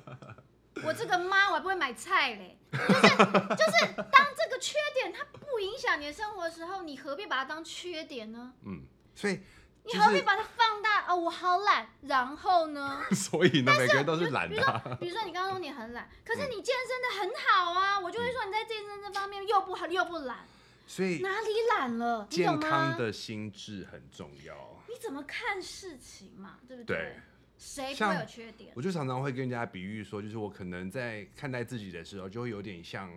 [0.85, 2.59] 我这个妈，我还不会买菜嘞。
[2.71, 8.53] 就是就是，当这个缺点它不影响你的生活的时候，你何必把它当缺点呢？
[8.67, 8.83] 嗯，
[9.15, 9.41] 所以。
[9.85, 11.17] 你何必把它放大啊、哦？
[11.17, 13.03] 我好懒，然后呢？
[13.13, 14.79] 所以呢，每个人都是懒的、啊。
[14.79, 20.39] 比如说，比如说你刚刚说你很懒，可是你健身的很好啊，嗯、我就会说你在健身这方面又不好又不懒。
[20.87, 22.27] 所以哪里懒了？
[22.31, 24.83] 健康的心智很重要。
[24.89, 26.59] 你怎么看事情嘛？
[26.69, 26.97] 对不对？
[26.97, 27.17] 对。
[27.59, 28.73] 谁不会有缺点？
[28.75, 33.09] 我就常常会跟人家比喻说，就是我可能在看待自己的时候，就会有点像，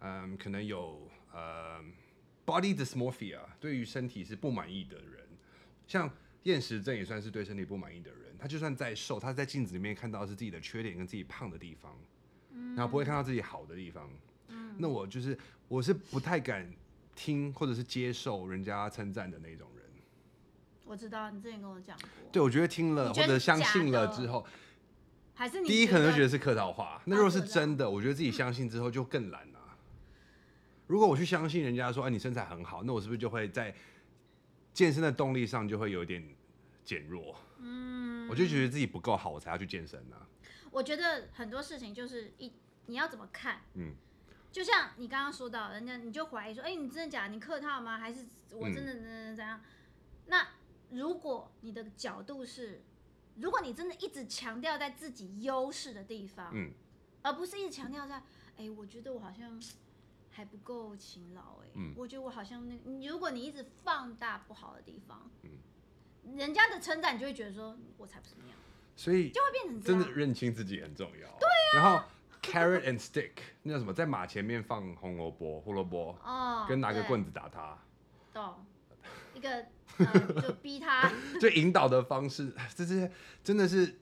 [0.00, 1.80] 嗯，可能有呃
[2.44, 5.23] ，body dysmorphia，对于身体是不满意的人，
[5.86, 6.10] 像
[6.44, 8.20] 厌食症也算是对身体不满意的人。
[8.38, 11.96] 他就算再瘦，他在镜子里面看到的是自己的缺点跟自己胖的地方，
[12.52, 14.10] 嗯，然后不会看到自己好的地方。
[14.48, 16.70] 嗯，那我就是我是不太敢。
[17.16, 19.86] 听或者是接受人家称赞的那种人，
[20.84, 22.08] 我知道你之前跟我讲过。
[22.32, 24.44] 对，我觉得听了或者相信了之后，
[25.32, 27.00] 还是你第一可能就觉得是客套话。
[27.04, 29.60] 那如果是真的，我觉得自己相信之后就更懒了。
[29.62, 29.78] 嗯。
[30.88, 33.72] 如果我去相信人家说，哎，你身材很好，那我是不是就会在
[34.74, 36.22] 健身的动力上就会有点
[36.84, 37.34] 减弱？
[37.58, 40.16] 嗯，我就觉得自己不够好，我才要去健身呢。
[40.70, 42.52] 我觉得很多事情就是一
[42.86, 43.94] 你要怎么看，嗯。
[44.52, 47.34] 就像你刚刚说到，人家你就怀疑说，哎、欸，你真的假的？
[47.34, 47.98] 你客套吗？
[47.98, 49.58] 还是我真的怎怎怎样？
[49.58, 49.64] 嗯、
[50.26, 50.48] 那
[50.90, 52.80] 如果你的角度是，
[53.40, 56.70] 如果你真的一直强调在自己优势的地方，嗯，
[57.22, 58.18] 而不是一直强调在，
[58.56, 59.60] 哎、欸，我觉得我好像
[60.34, 68.56] 还不够勤劳，哎，嗯，我觉得我好像那，如果你一直放大不好的地方，嗯，人家的称赞你就会觉得说，我才不是那样，
[68.96, 72.04] 所以就会变成真的认清自己很重要，对啊，然后。
[72.44, 73.30] Carrot and stick，
[73.64, 73.90] 那叫什么？
[73.90, 77.78] 在马前面放红萝卜、胡萝卜，哦，跟拿个棍子打他。
[78.34, 78.66] 懂，
[79.32, 79.64] 一个、
[79.96, 83.10] 呃、就逼他， 就引导的方式，这些
[83.42, 83.98] 真的是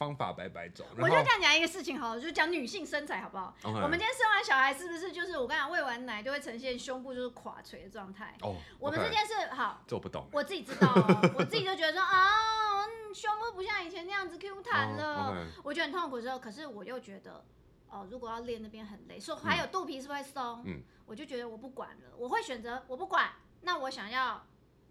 [0.00, 0.86] 方法百百种。
[0.96, 3.82] 我就这样讲一个事情好了，就讲女性身材好不好？Okay.
[3.82, 8.34] 我们今天生完小孩是不是就是我刚才喂完奶就会呈现胸部就是垮垂的状态？
[8.40, 15.46] 哦、oh, okay.，我们这件事好，这我不懂，我自己知道、哦， 我自己就觉得说啊、哦，胸部不像以前那样子 Q 弹了，oh, okay.
[15.62, 17.44] 我觉得很痛苦的时候，可是我又觉得。
[17.92, 20.62] 哦，如果要练那边很累，说还有肚皮是不是会松？
[20.64, 23.28] 嗯，我就觉得我不管了，我会选择我不管。
[23.62, 24.46] 那我想要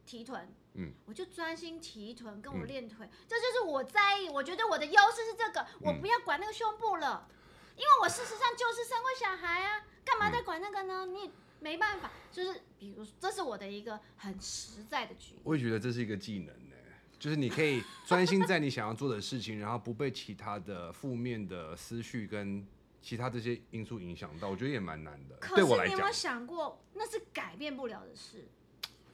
[0.10, 4.28] 提臀，嗯，我就专心提臀，跟我练腿，嗯，这就是我在意。
[4.28, 11.06] 我觉得我的优势是这个，我不要管那个胸部了，嗯，因为我事实上就是生过小孩啊，干嘛再管那个呢？
[11.06, 15.42] 嗯，你没办法，就是比如，这是我的一个很实在的举例。
[15.44, 16.76] 我也觉得这是一个技能呢，
[17.20, 22.66] 就是你可以专心在你想要做的事情，然后不被其他的负面的思绪跟。
[23.02, 25.38] 其他这些因素影响到，我觉得也蛮难的。
[25.38, 28.46] 可是你有没有想过，那是改变不了的事，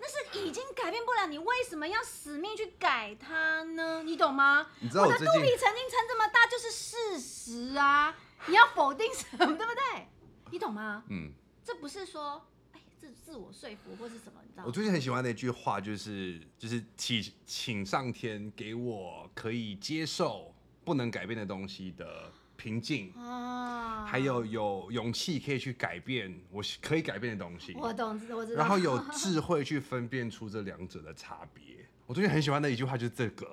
[0.05, 4.03] 那是已经改变不了，你为什么要死命去改它呢？
[4.03, 4.67] 你懂吗？
[4.79, 8.15] 你知道我，我的肚皮曾经撑这么大就是事实啊！
[8.45, 10.07] 你要否定什么，对不对？
[10.51, 11.03] 你懂吗？
[11.09, 11.31] 嗯，
[11.63, 14.63] 这不是说哎，自自我说服或是什么，你知道吗？
[14.67, 22.31] 我最近很喜欢的一句话就是，就是请请上天给我可以接受不能改变的东西的。
[22.57, 27.73] 平静啊，还有有勇气可以去改变我可以改变的东西。
[27.77, 28.59] 我懂，我知道。
[28.59, 31.63] 然后有智慧去分辨出这两者的差别。
[32.05, 33.45] 我最近很喜欢的一句话就是这个。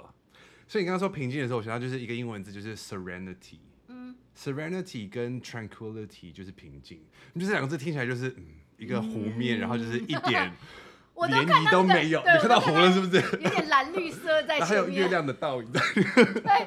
[0.69, 3.59] 所以你刚刚说平静的时候，我想到就是一个英文字，就是 serenity。
[3.89, 7.05] 嗯，serenity 跟 tranquility 就是平静。
[7.35, 8.47] 就这两个字听起来就是嗯
[8.79, 10.53] 一个湖面，嗯，然后就是一点
[11.15, 12.21] 涟漪都没有。
[12.21, 13.17] 你看到湖了是不是？
[13.41, 14.67] 有点蓝绿色在前面。
[14.67, 15.71] 还有月亮的倒影。
[15.73, 16.67] 对，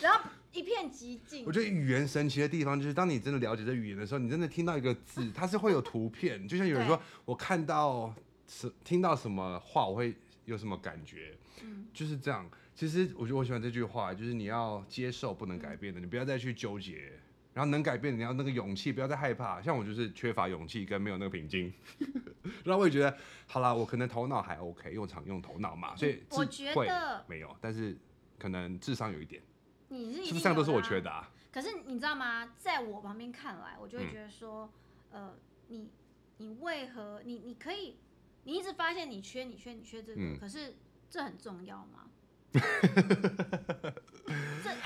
[0.00, 0.20] 然后。
[0.60, 1.44] 一片寂静。
[1.46, 6.46] 我觉得语言神奇的地方就是，当你真的了解这语言的时候，你真的听到一个字，它是会有图片。
[6.46, 8.14] 就像有人说，我看到
[8.46, 12.48] 什听到什么话，我会有什么感觉，嗯，就是这样。
[12.74, 17.12] 其实我觉得我喜欢这句话，就是你要接受不能改变的，你不要再去纠结，
[17.54, 19.60] 然后能改变的，你要那个勇气，不要再害怕。
[19.62, 21.72] 像我就是缺乏勇气跟没有那个平静，
[22.64, 27.96] 然后我也觉得，好啦，我可能头脑还 OK，因为我常用头脑嘛，所以我觉得没有，但是
[28.38, 29.42] 可能智商有一点。
[29.90, 31.30] 你是，是不是上都是我缺的啊？
[31.52, 32.54] 可是你知道吗？
[32.58, 34.72] 在我旁边看来，我就会觉得说，
[35.10, 35.34] 嗯、呃，
[35.68, 35.90] 你
[36.38, 37.98] 你为何你你可以，
[38.44, 40.76] 你一直发现你缺你缺你缺这个，嗯、可是
[41.10, 42.06] 这很重要吗？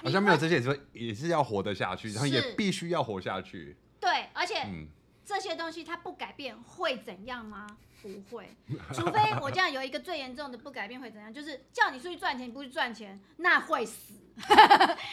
[0.03, 3.77] 好像没有这些，也是也是要活得下去，然后也必须要活下去。
[4.01, 4.89] 对，而且、嗯、
[5.25, 7.67] 这些东西它不改变会怎样吗？
[8.05, 8.55] 不会，
[8.93, 11.33] 除非我这样有一个最严重的不改变会怎样？
[11.33, 14.13] 就是叫你出去赚钱，你不去赚钱，那会死。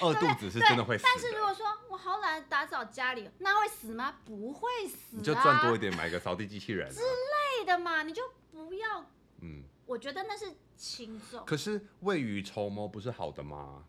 [0.02, 1.10] 饿肚子是真的会死的。
[1.14, 4.16] 但是如果说我好懒打扫家里，那会死吗？
[4.26, 9.06] 不会死，你就赚多一点，买个扫地机器人、啊、之类的嘛，你就不要。
[9.40, 11.46] 嗯，我觉得那是轻重。
[11.46, 13.86] 可是未雨绸缪不是好的吗？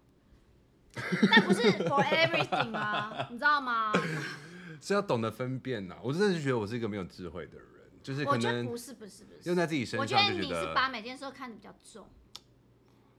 [0.94, 3.26] 那不是 for everything 吗？
[3.30, 3.92] 你知道吗？
[4.80, 6.00] 是要懂得分辨呐、啊。
[6.02, 7.66] 我真的是觉得我是一个没有智慧的人。
[8.02, 12.08] 就是可能不是不是不是用在自己身上，我觉得你是把每件事都看得比较重。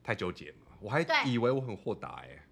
[0.04, 2.44] 太纠结嘛，我还以为我很豁达哎、欸。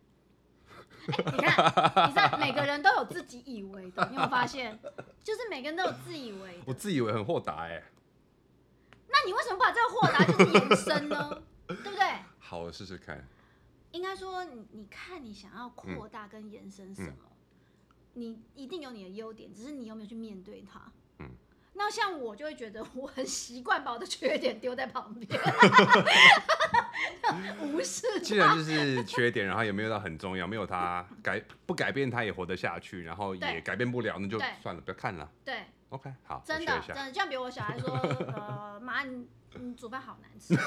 [1.08, 4.80] 你看，你知道每个人都有自己以为的，你有没有发现？
[5.24, 6.62] 就是每个人都有自以为。
[6.65, 7.84] 我自以为很豁达哎。
[9.08, 11.41] 那你为什么不把这个豁达就是延伸呢？
[11.67, 12.06] 对不对？
[12.39, 13.28] 好，我试试看。
[13.91, 17.15] 应该说，你看你想要扩大跟延伸什么，
[18.13, 20.80] 你一定有你的优点，只是你有没有去面对它。
[21.17, 21.32] 嗯。
[21.74, 25.40] 那像我就会觉得我很习惯把我的缺点丢在旁边，
[27.62, 28.20] 无视。
[28.22, 35.30] 既然就是缺点，然后也没有到很重要，没有它改不改变它也活得下去，然后也改变不了，那就算了，不要看了。
[35.46, 37.96] 对，OK，好，真的真的，像比如我小孩说，
[38.36, 40.56] 呃，妈，你你煮饭好难吃。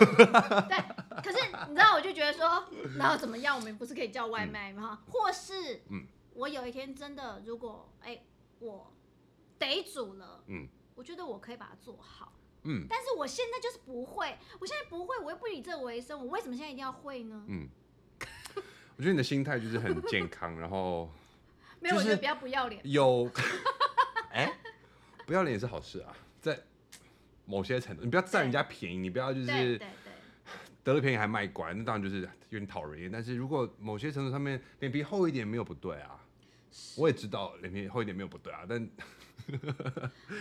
[0.69, 0.77] 对，
[1.23, 1.39] 可是
[1.69, 2.65] 你知道，我就觉得说，
[2.97, 5.03] 然后怎么样，我们不是可以叫外卖吗？
[5.09, 8.23] 或是，嗯，我有一天真的，如果哎，
[8.59, 8.93] 我
[9.59, 10.67] 得煮了，嗯。
[10.95, 17.45] 我觉得我可以把它做好，嗯，但是我现在就是不会，我现在不会，我又不以这为生，我为什么现在一定要会呢？
[17.49, 17.69] 嗯，
[18.97, 21.11] 我觉得你的心态就是很健康，然后
[21.81, 23.29] 没有，我觉得比较不要脸，有，
[24.31, 24.55] 哎、欸，
[25.27, 26.59] 不要脸也是好事啊，在
[27.45, 29.81] 某些程度，你不要占人家便宜，你不要就是
[30.85, 33.11] 得了便宜还卖乖，那当然就是有点讨人厌。
[33.11, 36.21] 但是如果某些程度上面脸皮厚一点没有不对啊，
[36.97, 38.89] 我也知道脸皮厚一点没有不对啊，但。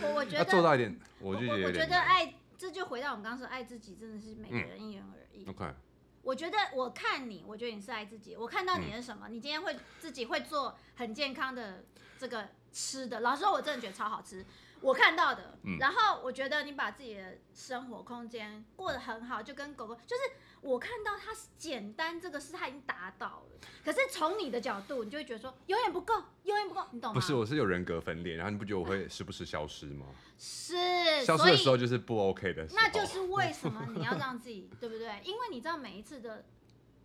[0.02, 5.44] 我我觉得要做到一点，我就觉得我，我觉得爱，这就回到我们刚刚说，爱自己真的是每个人因人而异。
[5.44, 5.74] 嗯、OK，
[6.22, 8.36] 我觉得我看你，我觉得你是爱自己。
[8.36, 9.28] 我看到你是什么？
[9.28, 11.84] 嗯、你今天会自己会做很健康的
[12.18, 14.44] 这个吃的，老实说，我真的觉得超好吃。
[14.84, 20.22] 我看到的，嗯、然后我觉得你把自己的生活空间过得很好，就跟狗狗就是。
[20.64, 23.60] 我看到它简单这个事，它已经达到了。
[23.84, 27.14] 可是从你的角度，你就会觉得说永远不够，永远不够，你懂吗？
[27.14, 30.06] 不是，我是有人格分裂，然后你不觉得我会 时不时消失吗？
[30.38, 30.74] 是，
[31.22, 32.80] 消失的时候就是不 OK 的时候。
[32.80, 35.20] 那就是为什么你要让自己，对不对？
[35.22, 36.46] 因为你知道每一次的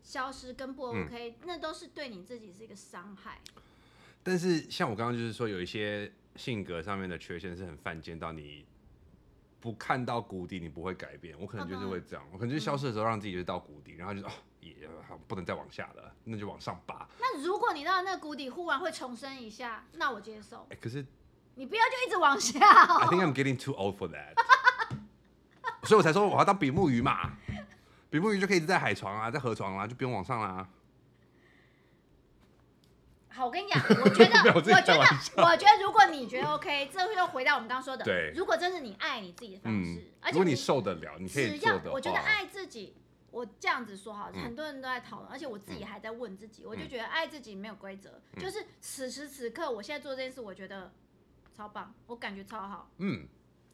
[0.02, 3.42] 消失跟不 OK，、嗯、那都是对你自己是一个伤害。
[4.30, 8.66] 但是像我刚刚就是说，有一些性格上面的缺陷是很犯贱到你。
[9.62, 11.36] 不看到谷底，你不会改变。
[11.38, 14.74] 我可能就是会这样，我可能就消失的时候让自己就是到谷底，然后就哦也
[15.28, 17.10] 不能再往下了，那就往上拔。
[17.20, 20.66] 那如果你到那个谷底忽然会重生一下，那我接受。
[20.70, 21.06] 哎，可是
[21.56, 22.58] 你不要就一直往下。
[22.58, 24.36] I think I'm getting too old for that。
[25.84, 27.34] 所以我才说我要当比目鱼嘛，
[28.10, 30.66] 比目鱼就可以一直在海床啊，在河床啊，就不用往上啦。
[33.32, 41.92] 好，我跟你讲， 我觉得，我觉得，我觉得，如果你觉得 OK，这又回到我们刚刚说的，对，如果真是你爱你自己的方式，嗯、而且如果你受得了，你可以做的。
[41.92, 42.96] 我觉得爱自己，
[43.32, 50.92] 我这样子说哈，很多人都在讨论，嗯、而且我自己还在问自己，嗯、我就觉得爱自己没有规则，嗯、就是此时此刻，我现在做这件事，我觉得
[51.56, 53.28] 超棒，我感觉超好，嗯，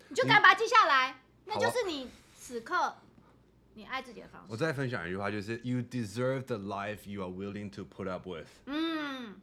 [0.09, 2.95] 你就赶快把它记下来，那就是你此刻
[3.75, 4.47] 你爱自己的方式。
[4.49, 8.47] 我再分享一句话，就是 You deserve the life you are willing to put up with。
[8.65, 9.35] 嗯。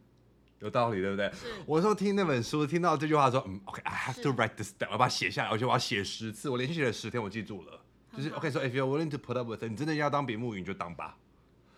[0.58, 1.30] 有道理，对不对？
[1.32, 7.80] 是我说听那本书，听到这句话说，嗯，OK，I、okay, have to write this down，我要把它写下来，而且我要写十次，我连续写了十天，我记住了。
[8.16, 11.18] 就是 OK，说、so、if you're willing to put up with it，你真的要当比目鱼，你就当吧。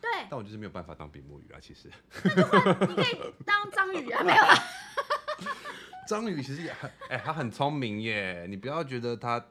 [0.03, 0.11] 对。
[0.29, 1.91] 但我就是没有办法当比目鱼啊，其实。
[2.25, 4.55] 你可以当章鱼啊，没有啊。
[6.07, 9.43] 章鱼其实也很，哎、欸，他很聪明耶，你不要觉得他，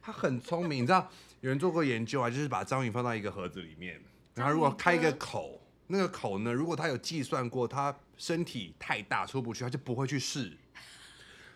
[0.00, 4.00] 他很聪明，你知道有人做过研究啊，就是把章鱼放到一个盒子里面，
[4.34, 5.62] 然后如果开一个口。
[5.90, 6.52] 那个口呢？
[6.52, 10.52] 如果它有计算过，它身体太大出不去，它就不会去试。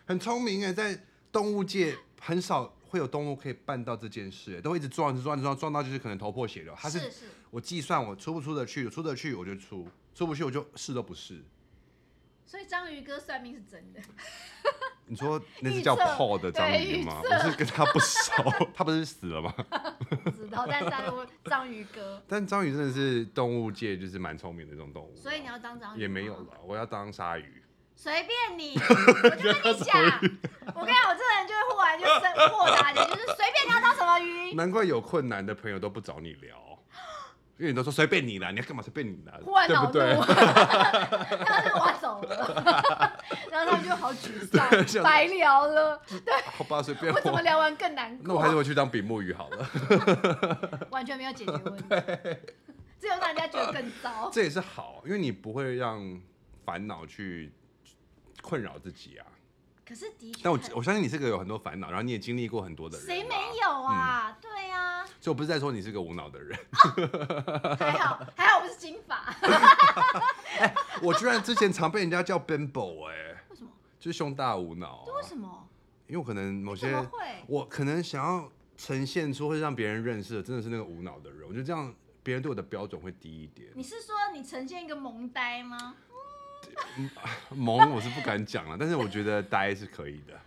[0.07, 0.99] 很聪明哎，在
[1.31, 6.73] 动物界很少会有动物可以办到这件事，都会一直撞、一直撞、撞、撞到就是可能头破血流。
[6.75, 6.99] 它是，
[7.51, 11.39] 我计算我出不出得去，出得去我就出，出不去我就试都不试。
[12.45, 13.99] 所以章鱼哥算命是真的。
[15.05, 17.21] 你说那是叫 Paul 的章鱼吗？
[17.23, 18.31] 我是跟他不熟，
[18.73, 19.53] 他不是死了吗？
[20.23, 20.89] 不 知道，但是
[21.45, 22.23] 章鱼哥。
[22.27, 25.15] 但章鱼真的是动物界就是蛮聪明的一种动物。
[25.15, 26.01] 所以你要当章鱼？
[26.01, 27.61] 也没有了，我要当鲨鱼。
[27.95, 30.01] 随便你，我就跟你讲，
[30.73, 34.53] 我跟你讲，我这个人就会忽然就生豁达一点，就是随便你要当什么鱼。
[34.55, 36.72] 难怪有困难的朋友都不找你聊。
[37.57, 40.15] 因为你都说随便你了，你要干嘛随便你了，对不对？
[41.45, 43.13] 他就挖走了，
[43.51, 46.01] 然后他们就好沮丧，白聊了。
[46.25, 47.13] 对，好吧，随便。
[47.13, 48.27] 我怎么聊完更难过？
[48.27, 49.69] 那我还是回去当比目鱼好了。
[50.89, 51.83] 完全没有解决问题，
[52.99, 54.31] 只有让人家觉得更糟。
[54.33, 56.19] 这也是好，因为你不会让
[56.65, 57.53] 烦恼去
[58.41, 59.25] 困扰自己啊。
[59.85, 63.05] 可是的确，但我我相信你是个有很多烦恼，然后你也经历过很多的人。
[63.05, 64.37] 谁没有啊？
[64.41, 64.49] 对。
[65.19, 69.33] 所以我不是在说你是个无脑的人，哦， 还好还好我不是金发。
[70.59, 73.69] 欸， 我居然之前常被人家叫 Bimbo 哎，为什么？
[74.01, 75.05] 就是胸大无脑。
[75.15, 75.65] 为什么？
[76.07, 76.93] 因为我可能某些，
[77.47, 81.47] 我可能想要呈现出会让别人认识的，真的是那个无脑的人。
[81.47, 83.69] 我觉得这样别人对我的标准会低一点。
[83.75, 85.95] 你是说你呈现一个萌呆吗？
[87.49, 90.39] 萌我是不敢讲了，但是我觉得呆是可以的。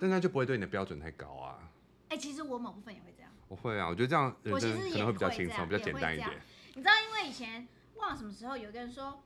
[0.00, 1.58] 但那就不会对你的标准太高啊。
[2.08, 3.30] 哎、欸，其实我某部分也会这样。
[3.48, 6.30] 我会啊，我觉得这样人生可能会比较轻松，比较简单一点。
[6.74, 9.22] 你知道，因为以前忘了什么时候有一个人说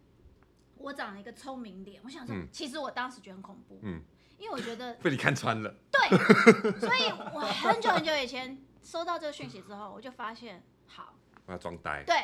[0.76, 3.80] 我长了一个聪明脸，我想说，嗯、其实我当时觉得很恐怖。
[3.82, 4.02] 嗯。
[4.38, 5.74] 因为我觉得 被你看穿了。
[5.90, 6.78] 对。
[6.78, 11.14] 所以我很久很久以前收到这个讯息之后，我就发现，好，
[11.46, 12.04] 我要装呆。
[12.04, 12.16] 对。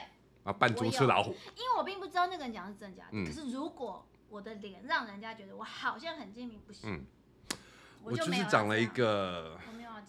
[0.44, 1.30] 啊，扮猪吃老虎。
[1.56, 3.10] 因为我并不知道那个人讲的是真假的。
[3.12, 3.24] 嗯。
[3.24, 6.90] 可是如果我的脸让人家觉得我好像很精明，不行。
[6.92, 7.06] 嗯。
[8.02, 9.56] 我就是长了一个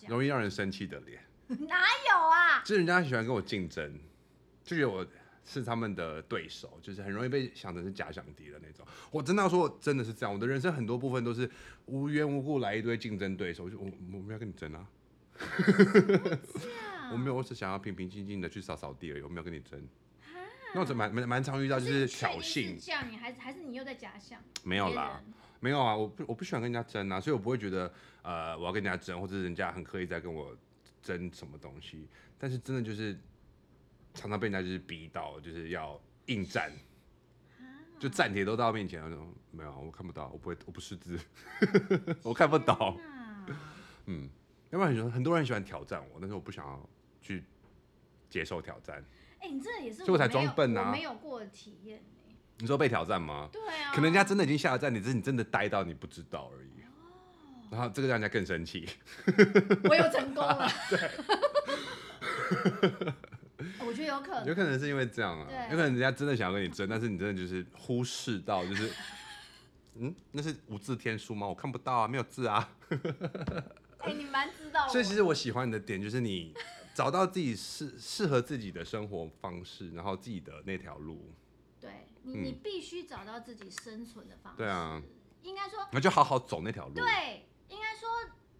[0.07, 1.21] 容易让人生气的脸。
[1.47, 2.61] 哪有啊？
[2.61, 3.99] 就是人家喜欢跟我竞争，
[4.63, 5.05] 就觉得我
[5.45, 8.83] 是他们的对手，就是很容易被想成是假想敌的那种。
[9.11, 10.33] 我真的要说，我真的是这样。
[10.33, 11.47] 我的人生很多部分都是
[11.85, 14.87] 无缘无故来一堆竞争对手，我就我我没有跟你争啊。
[17.11, 19.87] 我没有，我只想要平平静静的去扫扫地而已，我没有跟你争。
[20.73, 22.83] 那我蛮蛮蛮常遇到就是挑衅。
[22.83, 24.41] 这样，你还是还是你又在假想？
[24.63, 25.21] 没有啦。
[25.59, 27.89] 没有啊，我不我不喜欢跟人家争啊，所以我不会觉得
[28.21, 30.53] 呃我要跟人家争，或者人家很刻意在跟我
[31.01, 32.05] 争什么东西。
[32.37, 33.17] 但是真的就是
[34.13, 36.69] 常常被人家就是逼到，就是要应战，
[37.97, 41.17] 就战帖都到面前了，没有，我看不到，我不会，我不识字，
[42.23, 42.99] 我看不懂。
[44.07, 44.29] 嗯，
[44.71, 46.89] 要不然很多很多人喜欢挑战我，但是我不想要
[47.21, 47.41] 去
[48.29, 49.01] 接受挑战。
[49.43, 52.01] 哎、欸，你这也是，所以我才装笨啊，我没有过的体验。
[52.59, 53.49] 你说被挑战吗？
[53.51, 56.69] 对啊，可能人家真的已经下了站，你只是你真的呆到你不知道而已。
[56.81, 56.87] 哦，
[57.71, 58.87] 然后这个让人家更生气。
[59.89, 60.71] 我又成功了。
[60.89, 61.11] 对。
[63.85, 64.45] 我觉得有可能。
[64.45, 68.89] 有可能是因为这样啊，有可能人家真的想要跟你争，但是你真的就是忽视到，就是，
[69.99, 71.45] 嗯，那是无字天书吗？
[71.45, 72.69] 我看不到啊，没有字啊。
[73.99, 74.87] 哎、欸，你蛮知道。
[74.87, 76.53] 所以其实我喜欢你的点就是你
[76.93, 81.33] 找到自己适适合自己的生活方式，然后自己的那条路。
[81.79, 84.57] 对你，你必须找到自己生存的方式。
[84.57, 85.01] 对啊，
[85.41, 86.93] 应该说，那就好好走那条路。
[86.93, 88.07] 对，应该说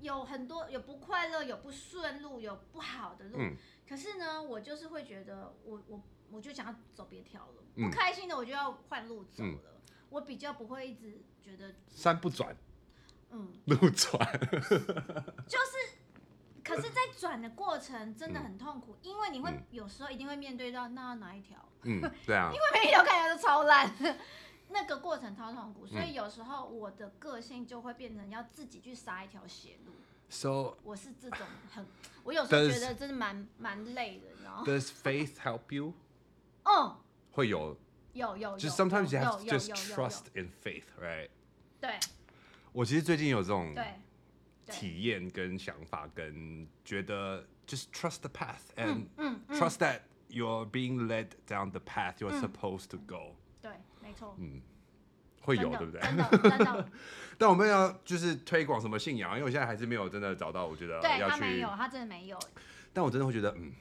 [0.02, 3.38] 有很多有不快乐，有不顺路，有不好的路。
[3.38, 3.56] 嗯。
[3.88, 9.60] 可是呢，我就是会觉得我，我我我就想要走别条路，不开心的我就要换路走了。
[9.64, 9.94] 嗯。
[10.10, 12.56] 我比较不会一直觉得山不转，
[13.32, 14.20] 嗯，路转，
[15.48, 16.03] 就是。
[16.64, 23.94] 可是，在转的过程真的很痛苦，因为你会有时候一定会面对到那哪一条，嗯，对啊，因为每一条看起来都超烂，
[24.70, 29.92] 那个过程超痛苦，所以有时候我的个性就会变成要自己去杀一条血路。
[30.30, 31.86] So，我是这种很，
[32.24, 35.94] 我有时候觉得真的蛮蛮累的，你知道吗？Does faith help you？
[36.64, 36.96] 嗯，
[37.34, 37.78] 会有，
[38.14, 41.30] 有有，就 sometimes you have to just trust in faith，right？
[41.80, 42.00] 对，
[42.72, 44.00] 我其实最近有这种对。
[44.68, 49.08] 体验跟想法跟觉得就是 trust the path and
[49.50, 53.36] trust that you're being led down the path you're supposed to go。
[53.62, 54.36] 对，没错。
[54.40, 54.62] 嗯，
[55.42, 56.02] 会有对不对？
[57.38, 62.40] 但我们要就是推广什么信仰，因为我现在还是没有真的找到，我觉得对他没有，他真的没有。
[62.94, 63.74] 但我真的会觉得，嗯，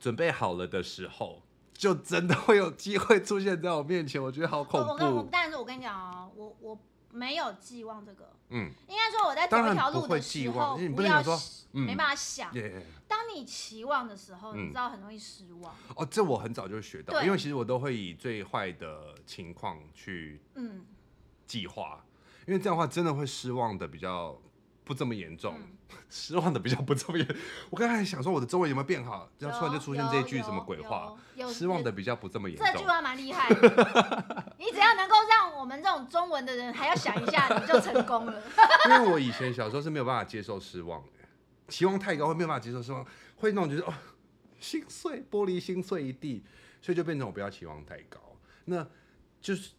[0.00, 1.42] 准备好了的时候，
[1.74, 4.22] 就真的会有机会出现在我面前。
[4.22, 5.28] 我觉得好恐怖。
[5.30, 6.78] 但是我跟你讲啊，我我。
[7.16, 11.22] 没有寄望这个，嗯，应该说我在走一条路的时候，不要
[11.72, 12.52] 没办法想。
[13.08, 15.74] 当你期望的时候，你知道很容易失望。
[15.94, 20.84] 哦，这我很早就学到，因为其实我都会以最坏的情况去嗯。
[21.46, 22.04] 计划，
[22.44, 24.36] 因为这样的话真的会失望的比较
[24.82, 25.56] 不这么严重，
[26.10, 27.36] 失望的比较不这么严。
[27.70, 31.14] 我刚才想说我的中文有没有变好，然后突然就出现这一句什么鬼话，
[31.52, 32.66] 失望的比较不这么严重。
[32.72, 35.46] 这句话蛮厉害的，你只要能够让。
[35.56, 38.40] 我们这种中文的人还要想一下，你就成功了。
[38.86, 41.08] 因为我以前小时候是没有办法接受失望的，
[41.66, 43.04] 期望太高会没有办法接受失望，
[43.36, 43.92] 会那种就是哦
[44.60, 46.44] 心碎，玻璃心碎一地，
[46.80, 48.20] 所以就变成我不要期望太高。
[48.66, 48.86] 那
[49.40, 49.70] 就是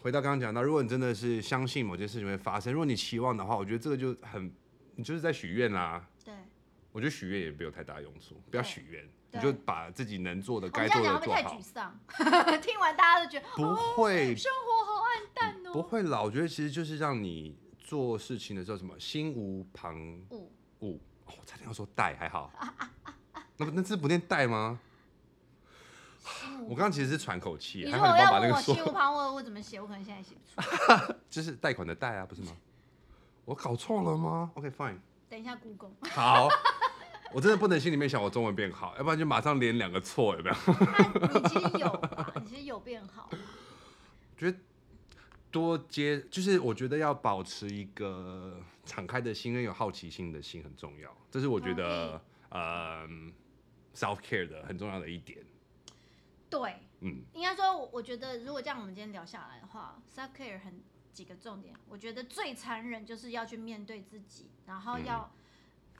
[0.00, 4.50] 回到刚刚讲到，如果你真的是相信某件事情会发生，如果你期望的话，我觉得这个就很，
[4.96, 6.04] 你就是在许愿啦。
[6.24, 6.34] 对，
[6.90, 9.08] 我觉得许愿也没有太大用处，不要许愿。
[9.32, 11.42] 你就把自己能做的、该做的做好。
[11.42, 11.98] 太沮丧？
[12.62, 15.72] 听完大家都觉得不会，生活好暗淡哦。
[15.74, 19.94] 不会老，我觉得其实就是让你做事情的时候，什么心无旁
[20.30, 20.48] 骛。
[20.78, 22.50] 哦，我差点要说带，还好。
[23.58, 24.80] 那不那字不念带吗？
[26.62, 27.86] 我刚刚其实是喘口气。
[27.90, 29.78] 还好你帮我把那个心无旁骛我怎么写？
[29.78, 31.16] 我可能现在写不出来。
[31.28, 32.56] 就是贷款的贷啊，不是吗？
[33.46, 34.98] 我搞错了吗？OK fine。
[35.30, 35.92] 等一下，Google。
[36.10, 36.50] 好。
[37.32, 40.56] 我真的不能心里面想我中文变好，要不然就马上连两个错，有没有？
[41.32, 42.32] 你其实有吧？
[42.36, 43.28] 你其实有变好。
[44.38, 44.56] 觉得
[45.50, 53.08] 多接，就是我觉得要保持一个敞开的心跟有好奇心的心很重要，这是我觉得，嗯、呃
[53.94, 55.44] ，self care 的很重要的一点。
[56.48, 60.80] 对，嗯，应该说，我觉得如果这样我们今天聊下来的话，self care 很
[61.16, 61.74] 几个重点。
[61.88, 65.32] 我觉得最残忍就是要去面对自己，然后要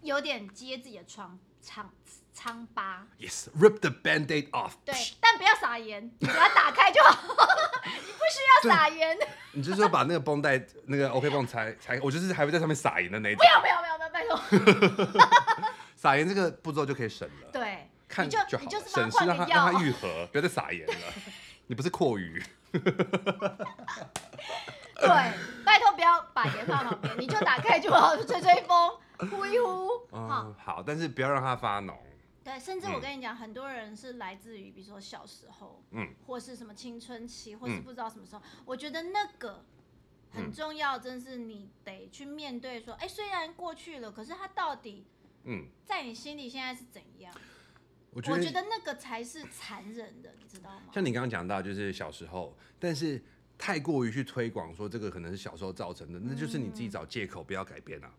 [0.02, 1.90] 有点揭自己的疮疮
[2.34, 3.06] 疮疤。
[3.18, 4.72] Yes，rip the band-aid off。
[4.84, 7.16] 对，但不要撒盐，你把它打开就好，
[7.88, 9.16] 你不需要撒盐。
[9.52, 13.38] 你就是说把那个绷带那个 OK 绷拆拆，我就是还会在上面撒盐的那种。
[13.38, 15.30] 不要不要不要不要，拜托。
[15.96, 17.50] 撒盐这个步骤就可以省了。
[17.50, 17.88] 对。
[18.08, 20.94] 看就你就省事让它让它愈合，不要再撒盐了。
[21.66, 22.40] 你不是蛞蝓。
[25.00, 25.08] 对，
[25.64, 28.98] 拜托不要把盐放旁边，你就打开就好，吹吹风，
[29.30, 29.90] 呼一呼。
[30.12, 31.94] 嗯，好，但是不要让它发脓。
[32.42, 38.42] 对，甚至我跟你讲，很多人是来自于，比如说小时候，嗯，或是什么青春期，或是不知道什么时候。
[38.64, 39.64] 我觉得那个
[40.30, 45.04] 很重要，真是你得去面对，说，哎，虽然过去了，可是它到底，
[45.44, 47.34] 嗯，在你心里现在是怎样？
[48.12, 50.82] 我觉，我觉得那个才是残忍的，你知道吗？
[50.94, 53.22] 像你刚刚讲到，就是小时候，但是
[53.58, 58.12] 太过于去推广说这个可能是小时候造成的，嗯、那就是你自己找借口，不要改变啊。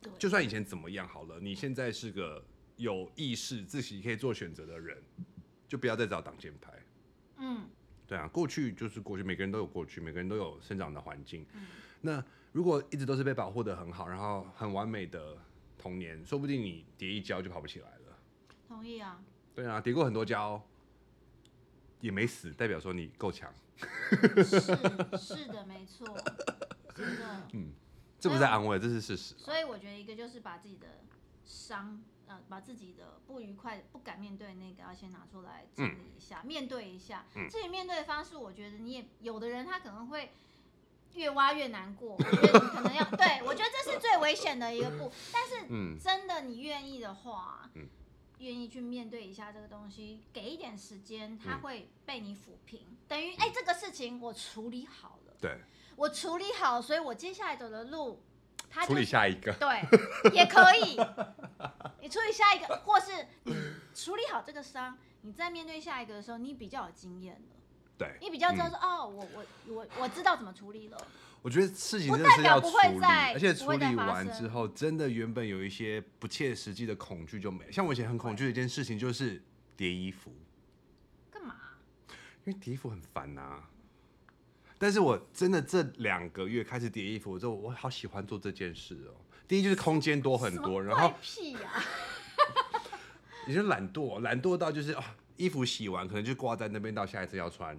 [0.00, 2.44] 对，就算以前怎么样好了，你现在是个
[2.76, 5.02] 有意识、自己可以做选择的人，
[5.66, 6.72] 就不要再找挡箭牌。
[7.38, 7.66] 嗯，
[8.06, 11.46] 对啊，过去就是过去，每个人都有过去，每个人都有生长的环境。
[11.54, 11.66] 嗯、
[12.02, 15.36] 那如果一直都是被保护得很好，然后很完美的
[15.78, 18.18] 童年，说不定你跌一跤就跑不起来了。
[18.68, 19.20] 同意啊。
[19.54, 20.62] 对啊，跌过很多跤，
[22.00, 23.52] 也没死，代表说你够强。
[23.76, 24.60] 是
[25.18, 26.06] 是的，没错，
[26.94, 27.48] 真的。
[27.52, 27.72] 嗯，
[28.20, 29.34] 这不是在安慰，这是事实。
[29.36, 30.86] 所以我觉得一个就是把自己的
[31.44, 37.24] 伤，呃，把自己的不愉快、不敢面对那个，要先拿出来整理一下，嗯、面对一下。
[37.34, 40.30] 嗯、自己面对的方式，我觉得你也有的人他可能会
[41.14, 45.12] 越挖越难过，我觉得你可能要 对，我觉得这是最危险的一个步。
[45.32, 47.88] 但是，真的你愿意的话，嗯。
[48.38, 55.34] 愿意去面对一下这个东西，给一点时间，它会被你抚平，嗯、等于哎、欸，这个事情我处理好了。
[55.40, 55.58] 对，
[55.96, 58.22] 我处理好，所以我接下来走的路，
[58.68, 60.96] 它处理下一个，对，也可以。
[62.00, 63.54] 你处理下一个，或是你
[63.94, 67.53] 处理好这个伤，你在面对下一个的时候，你比较有经验了。
[67.96, 71.06] 对，你比较知道说，嗯、哦，我我我我知道怎么处理了。
[71.42, 77.72] 我觉得事情真的是要处理，而且处理完之后，真的原本有一些不切实际的恐惧就没了。
[77.72, 79.42] 像我以前很恐惧的一件事情就是
[79.76, 80.32] 叠衣服。
[81.30, 81.54] 干嘛？
[82.44, 83.70] 因为叠衣服很烦呐、啊。
[84.78, 89.14] 但是我真的这两个月开始叠衣服之后，我好喜欢做这件事哦。
[89.46, 91.84] 第一就是空间多很多，然后屁呀！
[93.46, 95.04] 你就懒惰，懒惰到就是哦，
[95.36, 97.76] 衣服洗完可能就挂在那边，到下一次要穿。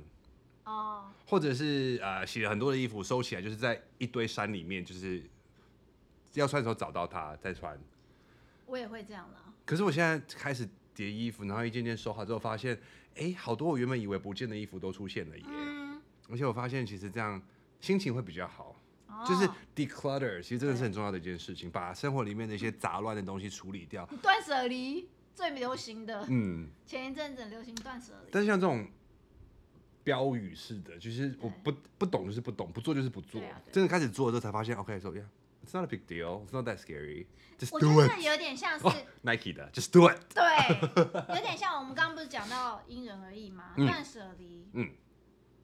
[0.65, 5.23] 哦，或者是呃洗了很多的衣服收起来，就是在一堆山里面，就是
[6.33, 7.79] 要穿的时候找到它再穿。
[8.65, 9.53] 我也会这样啦。
[9.63, 12.79] 可是我现在开始叠衣服，然后一件件收好之后，发现
[13.15, 15.43] 哎，好多我原本以为不见的衣服都出现了耶。
[15.47, 16.01] 嗯。
[16.27, 17.39] 而且我发现其实这样
[17.79, 18.75] 心情会比较好，
[19.07, 24.03] 哦、就是 declutter，其实真的是很重要的一件事情，把生活里面的一些杂乱的东西处理掉。
[24.23, 28.29] 断舍离最流行的，嗯，前一阵子流行断舍离。
[28.31, 28.87] 但是像这种。
[30.05, 33.41] 标语式的，就是我不不懂就是不懂，不做就是不做。
[33.71, 37.95] 真的开始做之后才发现，OK，so yeah，it's not a big deal，it's not that scary，just do it。
[37.95, 38.85] 我觉得有点像是
[39.23, 40.19] Nike 的，just do it。
[40.31, 43.73] 对，有点像我们刚刚不是讲到因人而异吗？
[43.75, 44.91] 断舍离，嗯，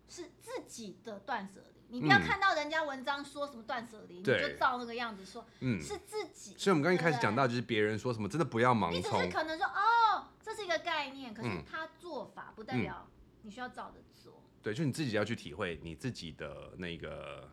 [0.09, 1.80] 是自己的断舍离。
[1.91, 6.55] 你不要看到人家文章说什么断舍离，你就照那个样子说，嗯，是自己。
[6.57, 8.93] 所以我们刚刚一开始讲到，就是别人说什么，真的不要盲从。
[8.93, 13.05] 你只是可能说，哦，这是一个概念，可是他做法不代表
[13.41, 14.41] 你需要照着做。
[14.63, 17.51] 对，就你自己要去体会你自己的那个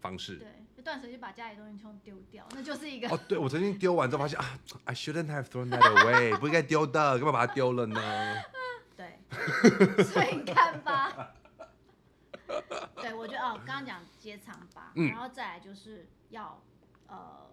[0.00, 0.36] 方式。
[0.36, 0.46] 对，
[0.76, 3.08] 就断舍离把家里东西全丢掉，那就是一个。
[3.08, 8.00] 哦，对，我曾经丢完之后发现啊，I shouldn't have thrown that away， 不应该丢的，干嘛把它丢了呢？
[8.96, 9.18] 对，
[10.04, 11.34] 所以你看吧。
[13.26, 16.62] 对，我觉得哦，刚刚讲接长疤，嗯、然后再来就是要
[17.06, 17.50] 呃，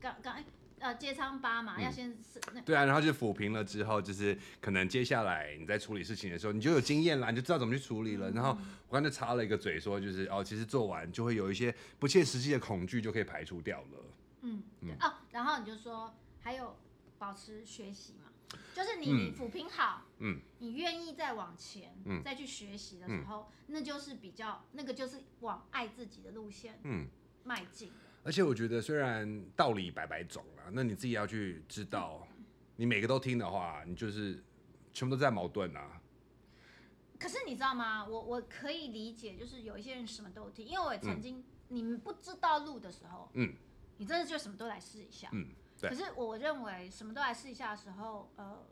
[0.00, 0.44] 刚刚哎。
[0.78, 8.30] 呃，接疮疤嘛，嗯、要先是那对啊，然后就抚平了之后，就是可能接下来你在处理事情的时候，你就有经验啦，你就知道怎么去处理了。
[8.30, 8.50] 嗯、然后
[8.86, 14.04] 我刚才插了一个嘴说，就是哦，其实做完就会有一些不切实际的恐惧就可以排除掉了。
[14.42, 16.76] 嗯嗯哦，然后你就说还有
[17.18, 18.25] 保持学习嘛，
[18.74, 27.06] 就是你你抚平好，嗯，你愿意再往前，嗯，再去学习的时候，嗯、那就是比较那个就是往爱自己的路线，嗯，
[27.44, 27.90] 迈进。
[28.22, 32.26] 而且我觉得，虽然道理百百种啊，那你自己要去知道，
[32.76, 34.42] 你每个都听的话，你就是
[34.92, 36.00] 全部都在矛盾啊。
[37.18, 38.04] 可是你知道吗？
[38.04, 43.54] 我我可以理解，就是有一些人什么都听，因为我也曾经，嗯、你们不知道路的时候，嗯，
[43.96, 45.65] 你真的就什么都来试一下，嗯，对。
[45.80, 48.66] 可是我认为什么都来试一下的时候，呃，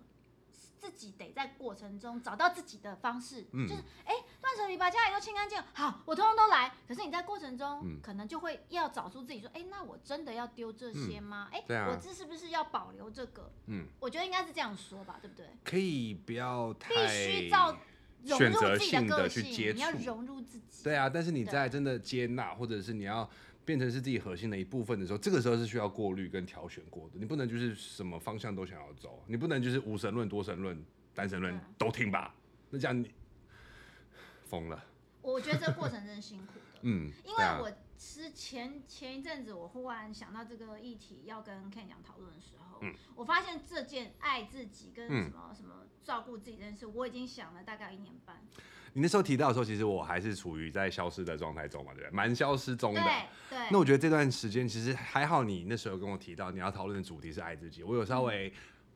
[0.79, 6.73] 自己得在过程中找到自己的方式，嗯、就是哎，断舍离把家里都清干净，好，我通通都来。
[6.89, 11.49] 可是你在过程中，嗯、可能就会要找出自己说，哎，那我真的要丢这些吗？
[11.53, 13.51] 哎、嗯，我这是不是要保留这个？
[13.67, 15.47] 嗯，我觉得应该是这样说吧，对不对？
[15.63, 17.77] 可以不要太必须照
[18.25, 20.83] 融入自己的个性，你要融入自己。
[20.83, 23.29] 对啊，但是你在真的接纳，或者是你要。
[23.65, 27.19] 变成是自己核心的一部分的时候，这个时候是需要过滤跟挑选过的。
[27.19, 30.85] 你不能就是什么方向都想要走，你不能就是无神论、多神论、
[31.15, 32.35] 单神论都听吧？
[32.71, 33.11] 那这样你
[34.45, 34.85] 疯了。
[35.23, 36.81] 我觉得这个过程真的辛苦的。
[36.83, 48.43] 嗯，因为我之前前一阵子我忽然想到这个议题要跟 Ken 讲讨论的时候，嗯，我发现这件爱自己跟什么、嗯、什么照顾自己这件事，我已经想了大概一年半。
[48.97, 52.15] 你那时候提到的时候，其实我还是处于在消失的状态中嘛，对不对？
[52.15, 53.01] 蛮消失中的。
[53.01, 53.59] 对。
[53.59, 53.69] 对。
[53.73, 58.53] 那我觉得这段时间其实还好，你那时候跟我提到你要讨论的主题是爱自己，我有稍微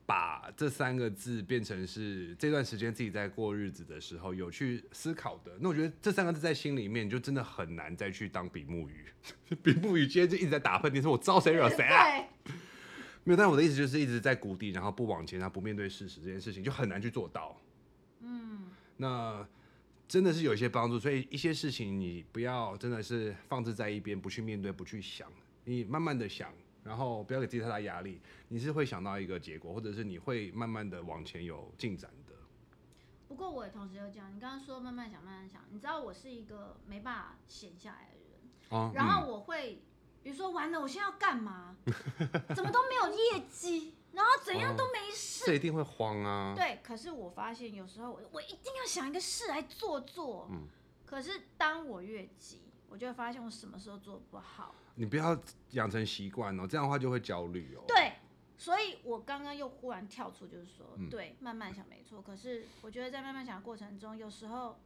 [0.08, 5.52] 把这三个字变成是这段时间自己在过日子的时候有去思考的。
[5.60, 9.04] 那我觉得这三个字在心里面就真的很难再去当比目鱼。
[9.62, 12.24] 比目鱼今天就一直在打喷嚏，说我招谁惹谁啊？
[13.24, 17.60] 没有，但我的意思就是一直在谷底，然后不往前，然后不面对事实，这件事情就很难去做到。
[18.22, 18.64] 嗯。
[18.96, 19.46] 那。
[20.08, 25.30] 真的是有一些帮助，所以一些事情你不要真的是放置在一边，不去面对，不去想，
[25.66, 26.50] 你慢慢的想，
[26.84, 32.34] 然后不要给自己太大压力，你是会想到一个结果，或者是你会慢慢的往前有进展的。
[33.28, 39.82] 不过我也同时有讲，你刚刚说慢慢想，慢慢想，你知道我是一个没办法闲下来的人，哦、然后我会，
[40.22, 41.76] 比如说完了，我现在要干嘛？
[42.56, 43.94] 怎么都没有业绩？
[44.12, 46.54] 然后怎样都没事，哦，这一定会慌啊。
[46.56, 50.48] 对，可是我发现有时候我我一定要想一个事来做做。
[50.50, 50.66] 嗯。
[51.04, 54.74] 可是当我越急，我就会发现我什么时候做不好。
[54.98, 55.40] 你不要
[55.70, 57.84] 养成习惯哦，这样的话就会焦虑哦。
[57.86, 58.14] 对，
[58.56, 62.20] 所以我刚刚又忽然跳出，就是说，嗯、对，慢慢想没错。
[62.20, 64.78] 可是我觉得在慢慢想的过程中，有时候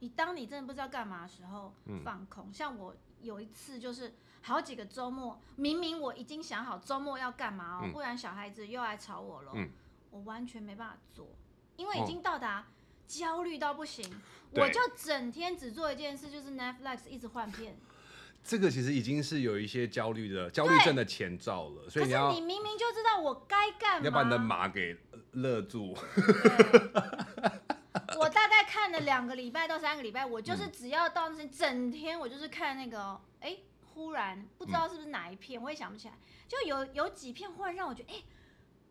[0.00, 2.52] 你当你真的不知道干嘛的时候，嗯、放空。
[2.52, 4.14] 像我有一次就是。
[4.42, 9.68] 好几个周末，明明我已经想好周末要干嘛哦，嗯、不然小孩子又来吵我了，嗯、
[10.10, 11.28] 我完全没办法做，
[11.76, 12.66] 因为已经到达
[13.06, 17.76] 焦虑到不行，哦、我就整天只做一件事，就是 Netflix 一直换片。
[18.42, 24.96] 这个其实已经是有一些焦虑的焦虑症的前兆了，对所以你要，你明明就知道我该干嘛，你要把你的马给
[25.32, 25.96] 勒住。
[28.18, 33.56] 我大概看了两个礼拜到三个礼拜，我就是只要到那些整天，我就是看那个，哎。
[33.92, 36.14] 忽然不知道是不是哪一片，嗯、我也想不起来。
[36.48, 38.24] 就有有几片忽然让我觉得，哎、欸，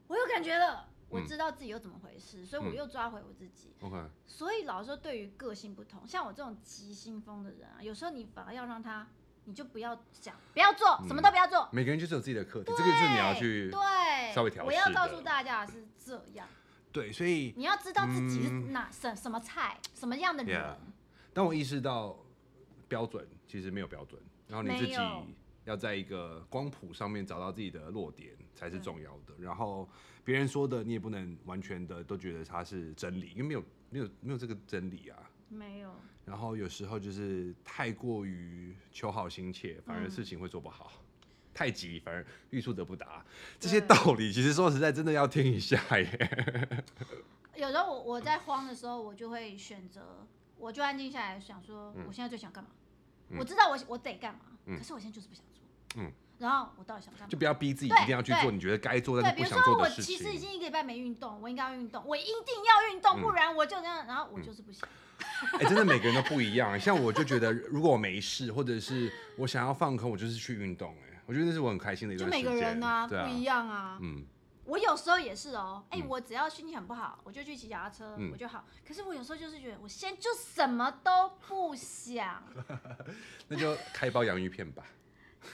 [0.08, 3.74] 我有感觉了，我知道自己又怎么回事，嗯、所以我又抓回我自己。
[3.80, 3.96] OK。
[4.28, 9.08] 所以老实说，对于个性不同，像我这种急性风的人啊，有时候你反而要让他，
[9.50, 11.68] 你就不要想，不要做，什么都不要做。
[11.72, 14.68] 每个人就是有自己的课题，这个就是你要去对稍微调试。
[14.68, 16.48] 我要告诉大家是这样。
[16.92, 20.62] 对，所以你要知道自己是哪什、嗯、什么菜，什么样的人。
[20.62, 20.76] Yeah.
[21.34, 22.16] 当我意识到
[22.88, 24.22] 标准其实没有标准。
[24.48, 24.94] 然后你自己
[25.66, 29.34] 要在一个光谱上面找到自己的落点才是重要的。
[29.40, 29.90] 然后
[30.24, 35.18] 别人说的你也不能完全的都觉得它是真理，因为没有没有没有这个真理啊。
[35.50, 35.94] 没有。
[36.26, 40.92] 然后有时候就是太过于求好心切，反而事情会做不好；
[41.54, 43.26] 太急，反而欲速则不达。
[43.60, 46.84] 这些道理其实说实在真的要听一下耶。
[47.58, 50.26] 有时候我我在慌的时候，我就会选择，
[50.58, 52.70] 我就安静下来想说，我现在最想干嘛？
[53.38, 54.40] 我知道我我得干嘛，
[54.78, 55.64] 可是我现在就是不想做。
[55.96, 57.28] 嗯，然后我到底想干嘛？
[57.28, 60.18] 就不要逼自己一定要去做你觉得该做但是不想做的事情。
[60.18, 64.08] 比如说我其实已经一个礼拜没运动，我应该要运动，我一定要运动，不然我就这样。
[64.08, 64.88] 然后我就是不想。
[65.60, 66.80] 哎，真的每个人都不一样。
[66.80, 70.96] 像我就觉得，如果我没事，或者是我想要放空，我就是去运动。
[71.04, 72.44] 哎，我觉得那是我很开心的一段时间。
[72.46, 74.00] 就每个人啊，不一样啊。
[74.02, 74.26] 嗯。
[74.66, 78.64] 我有时候也是哦，哎，我只要心情很不好，我就去骑脚踏车，我就好。
[78.88, 82.44] 可是我有时候就是觉得，我现在就什么都不想，
[83.50, 84.84] 那就开一包洋芋片吧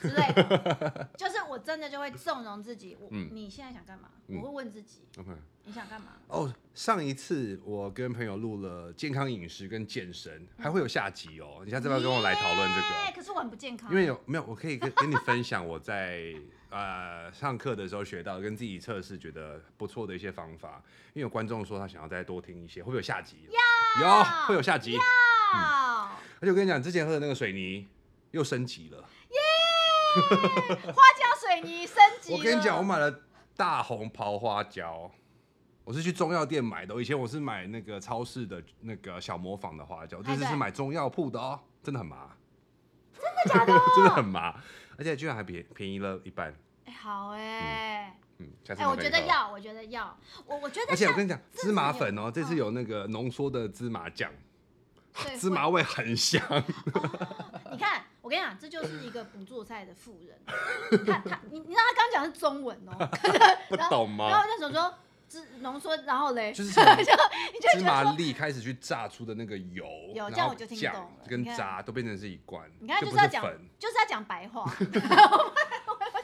[0.00, 1.08] 之类的。
[1.18, 2.96] 就是我真的就会纵容自己。
[3.00, 4.08] 我，你现在想干嘛？
[4.28, 5.02] 我会问自己。
[5.18, 5.30] OK，
[5.64, 6.12] 你想干嘛？
[6.28, 11.62] 哦，上一次我跟朋友录了健康饮食跟健身，还会有下集哦。
[11.64, 13.12] 你下次要不要跟我来讨论这个？
[13.14, 13.90] 可是我很不健康。
[13.90, 14.44] 因为有没有？
[14.44, 16.34] 我可以跟跟你分享我在。
[16.68, 20.82] 呃，上课的时候学到跟自己测试觉得不错的一些方法，
[21.14, 23.48] 因为有观众说他想要再多听一些，会不会有下集？
[24.00, 24.92] 要有，会有下集。
[24.92, 25.62] 要嗯，
[26.40, 27.86] 而且我跟你讲，之前喝的那个水泥
[28.32, 29.08] 又升级了。
[30.16, 30.76] 耶！
[30.92, 32.32] 花椒水泥升级。
[32.32, 33.22] 我跟你讲，我买了
[33.56, 35.10] 大红袍花椒，
[35.84, 36.94] 我是去中药店买的。
[37.00, 42.30] 以前我是买那个超市的那个小磨坊的花椒，这次是买中药铺的哦，真的很麻。
[43.14, 43.72] 真的假的？
[43.96, 44.54] 真的很麻，
[44.98, 46.54] 而且居然还便便宜了一半。
[47.02, 50.86] 好哎，嗯，哎、欸，我觉得要，我觉得要，我我觉得。
[50.90, 54.30] 而且我跟你讲，芝麻粉哦，这次有那个浓缩的芝麻酱，
[55.24, 56.42] 嗯、芝麻味很香。
[56.50, 56.62] 哦、
[57.70, 60.36] 你看，我跟你讲，这就是一个不做菜的富人。
[61.06, 63.08] 他他，你你知道他刚讲的是中文哦，
[63.70, 64.28] 不懂吗？
[64.28, 64.92] 然后那时候说。
[65.28, 66.70] 芝浓缩，然后嘞，就是
[67.74, 72.62] 芝麻粒开始去炸出的那个油，有这样我就听懂了，跟炸都变成是一罐。
[72.78, 73.42] 你看就是要讲，
[73.76, 75.52] 就是要讲白话， 我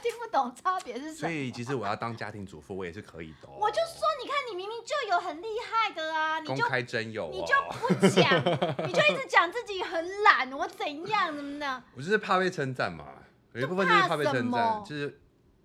[0.03, 1.15] 听不懂差别是什么。
[1.15, 3.49] 所以其实我要当家庭主妇，我也是可以的。
[3.49, 8.39] 我就说，你看你明明就有很厉害的啊，你就公开真有，你就不讲，
[8.87, 11.83] 你就一直讲自己很懒，我怎样怎么的？
[11.95, 13.23] 我就是怕被称赞嘛，
[13.53, 15.19] 有一部分就是怕被称赞，就是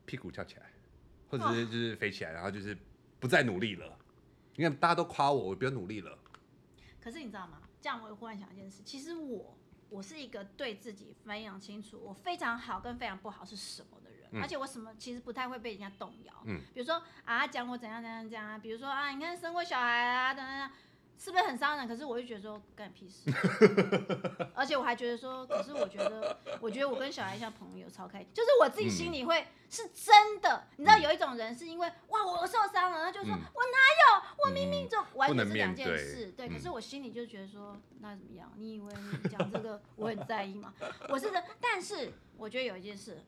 [0.07, 0.72] 屁股翘起来，
[1.28, 2.78] 或者是就是飞起来，然后就是。
[3.20, 3.99] 不再努力了，
[4.55, 6.16] 你看大家都夸我，我不要努力了。
[7.01, 7.61] 可是你知道吗？
[7.80, 9.59] 这样我忽然想一件事，其实我
[9.89, 16.33] 我是一个对自己非常清楚，我非常好跟非常不好是什么的而且我什么其实不太会被人家动摇。
[16.45, 20.70] 嗯，比如说啊，讲我怎样怎样怎样啊，比如说啊，你看生过小孩啊等等。
[21.20, 21.89] 是不是很伤人？
[21.89, 23.29] 可是我就觉得说干屁事，
[24.55, 28.29] 而且我还觉得说，可是我觉得，我觉得我跟小孩像朋友，超开心。
[28.33, 36.49] 就是我自己心里会是真的，嗯、你知道有一种人是因为哇我受伤了，他就说、嗯、我哪有，我明明就完全是两件事，对。
[36.49, 38.53] 可是我心里就觉得说那怎么样？
[38.57, 40.72] 你以为你讲这个我很在意吗？
[41.09, 43.24] 我是的，但是我觉得有一件事，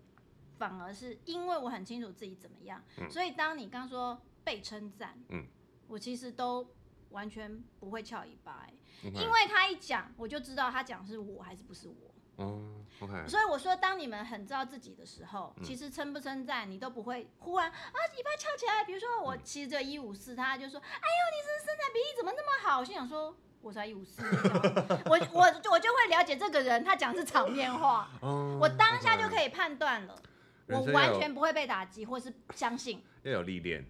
[0.61, 5.45] 反而是因为我很清楚自己怎么样，嗯、所以当你刚说被称赞，嗯，
[5.89, 6.65] 我其实都。
[7.11, 8.69] 完全不会翘尾巴.
[9.03, 12.15] 因为他一讲，我就知道他讲是我还是不是我。
[12.37, 12.63] 哦、
[13.01, 13.27] oh,，OK。
[13.27, 18.85] 所以我说，当你们很知道自己的时候，嗯、其实称不称赞你都不会忽然啊尾巴翘起来。
[18.85, 22.79] 比如说我其实这一五四，他就说，哎呦，你这身材比例怎么那么好？
[22.79, 24.23] 我心想说，我才一五四，
[25.07, 25.43] 我我
[25.73, 30.21] 我就会了解这个人，他讲是场面话，oh, 我当下就可以判断了，okay.
[30.71, 33.03] 我完全不会被打击或是相信。
[33.23, 33.85] 要有历练。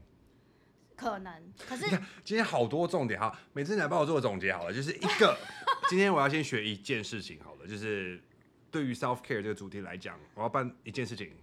[0.97, 1.89] 可能，可是
[2.23, 5.35] 今天好多重点哈，每次你来帮我做个总结好了，就是一个，
[5.89, 8.23] 今天我要先学一件事情好了，就是
[8.71, 11.35] 对于 self care 这个主题来讲，我要办一件事情，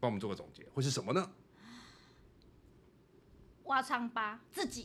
[0.00, 1.30] 帮我们做个总结，会是什么呢？
[3.64, 4.82] 挖疮疤，自己，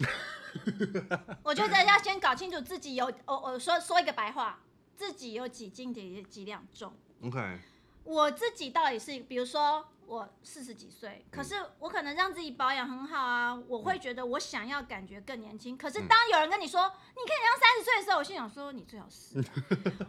[1.42, 4.62] 我觉得要先搞清楚自己有，我我说说一个白话，
[4.96, 7.60] 自己有几斤几几两重，OK，
[8.08, 9.86] 我自己到底是，比如说。
[10.08, 15.78] 我四十几岁，可是我可能让自己保养很好啊，嗯、我会觉得我想要感觉更年轻。
[15.78, 19.36] 可是当有人跟你说、嗯、你可以像三十岁的时候，我心想说你最好是。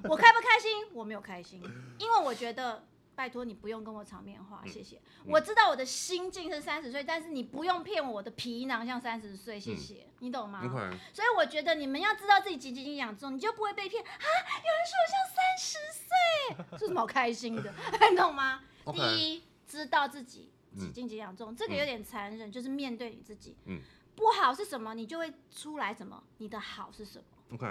[0.04, 0.86] 我开不开心？
[0.92, 1.60] 我没有开心，
[1.98, 2.86] 因为我觉得
[3.18, 4.96] 拜托你不用跟我场面话，谢谢。
[5.24, 10.04] 嗯、我知道我的心境是三十岁，但是你不用骗我，我的皮囊像三十岁，谢谢。
[10.06, 10.60] 嗯、你懂吗？
[10.62, 14.06] 嗯、所以我觉得你们要知道自己几斤几两重，你就不会被骗啊。
[14.08, 17.74] 有人说我像三十岁， 这是什么好开心的？
[18.08, 18.94] 你 懂吗？Okay.
[18.94, 19.42] 第一。
[19.66, 20.48] 知道自己
[20.78, 23.54] 几斤几两重，嗯、这个有点残忍，嗯、就是面对你自己。
[23.66, 23.80] 嗯、
[24.14, 26.22] 不好是什么，你就会出来什么。
[26.38, 27.66] 你的好是什么？OK。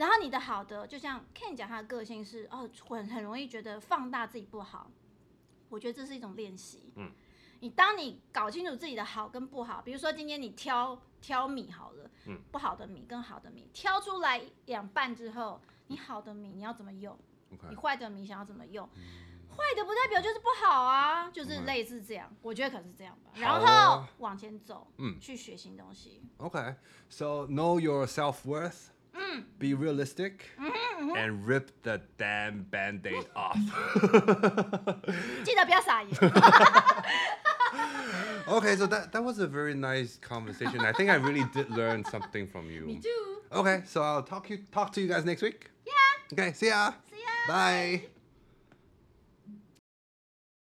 [0.00, 4.90] 然后你的好的，就像 Ken 讲，他的个性是哦，很很容易觉得放大自己不好。
[5.68, 6.90] 我觉得这是一种练习。
[6.96, 7.12] 嗯。
[7.60, 17.14] 你当你搞清楚自己的好跟不好，比如说今天你挑挑米好了，嗯，不好的米跟好的米挑出来两半之后，你好的米你要怎么用
[17.52, 17.66] ？OK。
[17.68, 18.88] 你坏的米想要怎么用？
[18.96, 23.32] 嗯坏的不代表就是不好啊，就是类似这样，我觉得可能是这样吧。
[23.34, 26.22] 然后往前走，嗯，去学新东西。
[26.38, 33.57] Okay，so know your self-worth，嗯，be realistic，and rip the damn band-aid off。
[35.43, 36.11] 记得不要撒盐。
[38.47, 40.81] Okay, so that that was a very nice conversation.
[40.81, 42.85] I think I really did learn something from you.
[42.85, 43.41] Me too.
[43.51, 45.71] Okay, so I'll talk you talk to you guys next week.
[45.85, 45.93] Yeah.
[46.33, 46.93] Okay, see ya.
[47.09, 47.47] See ya.
[47.47, 48.09] Bye.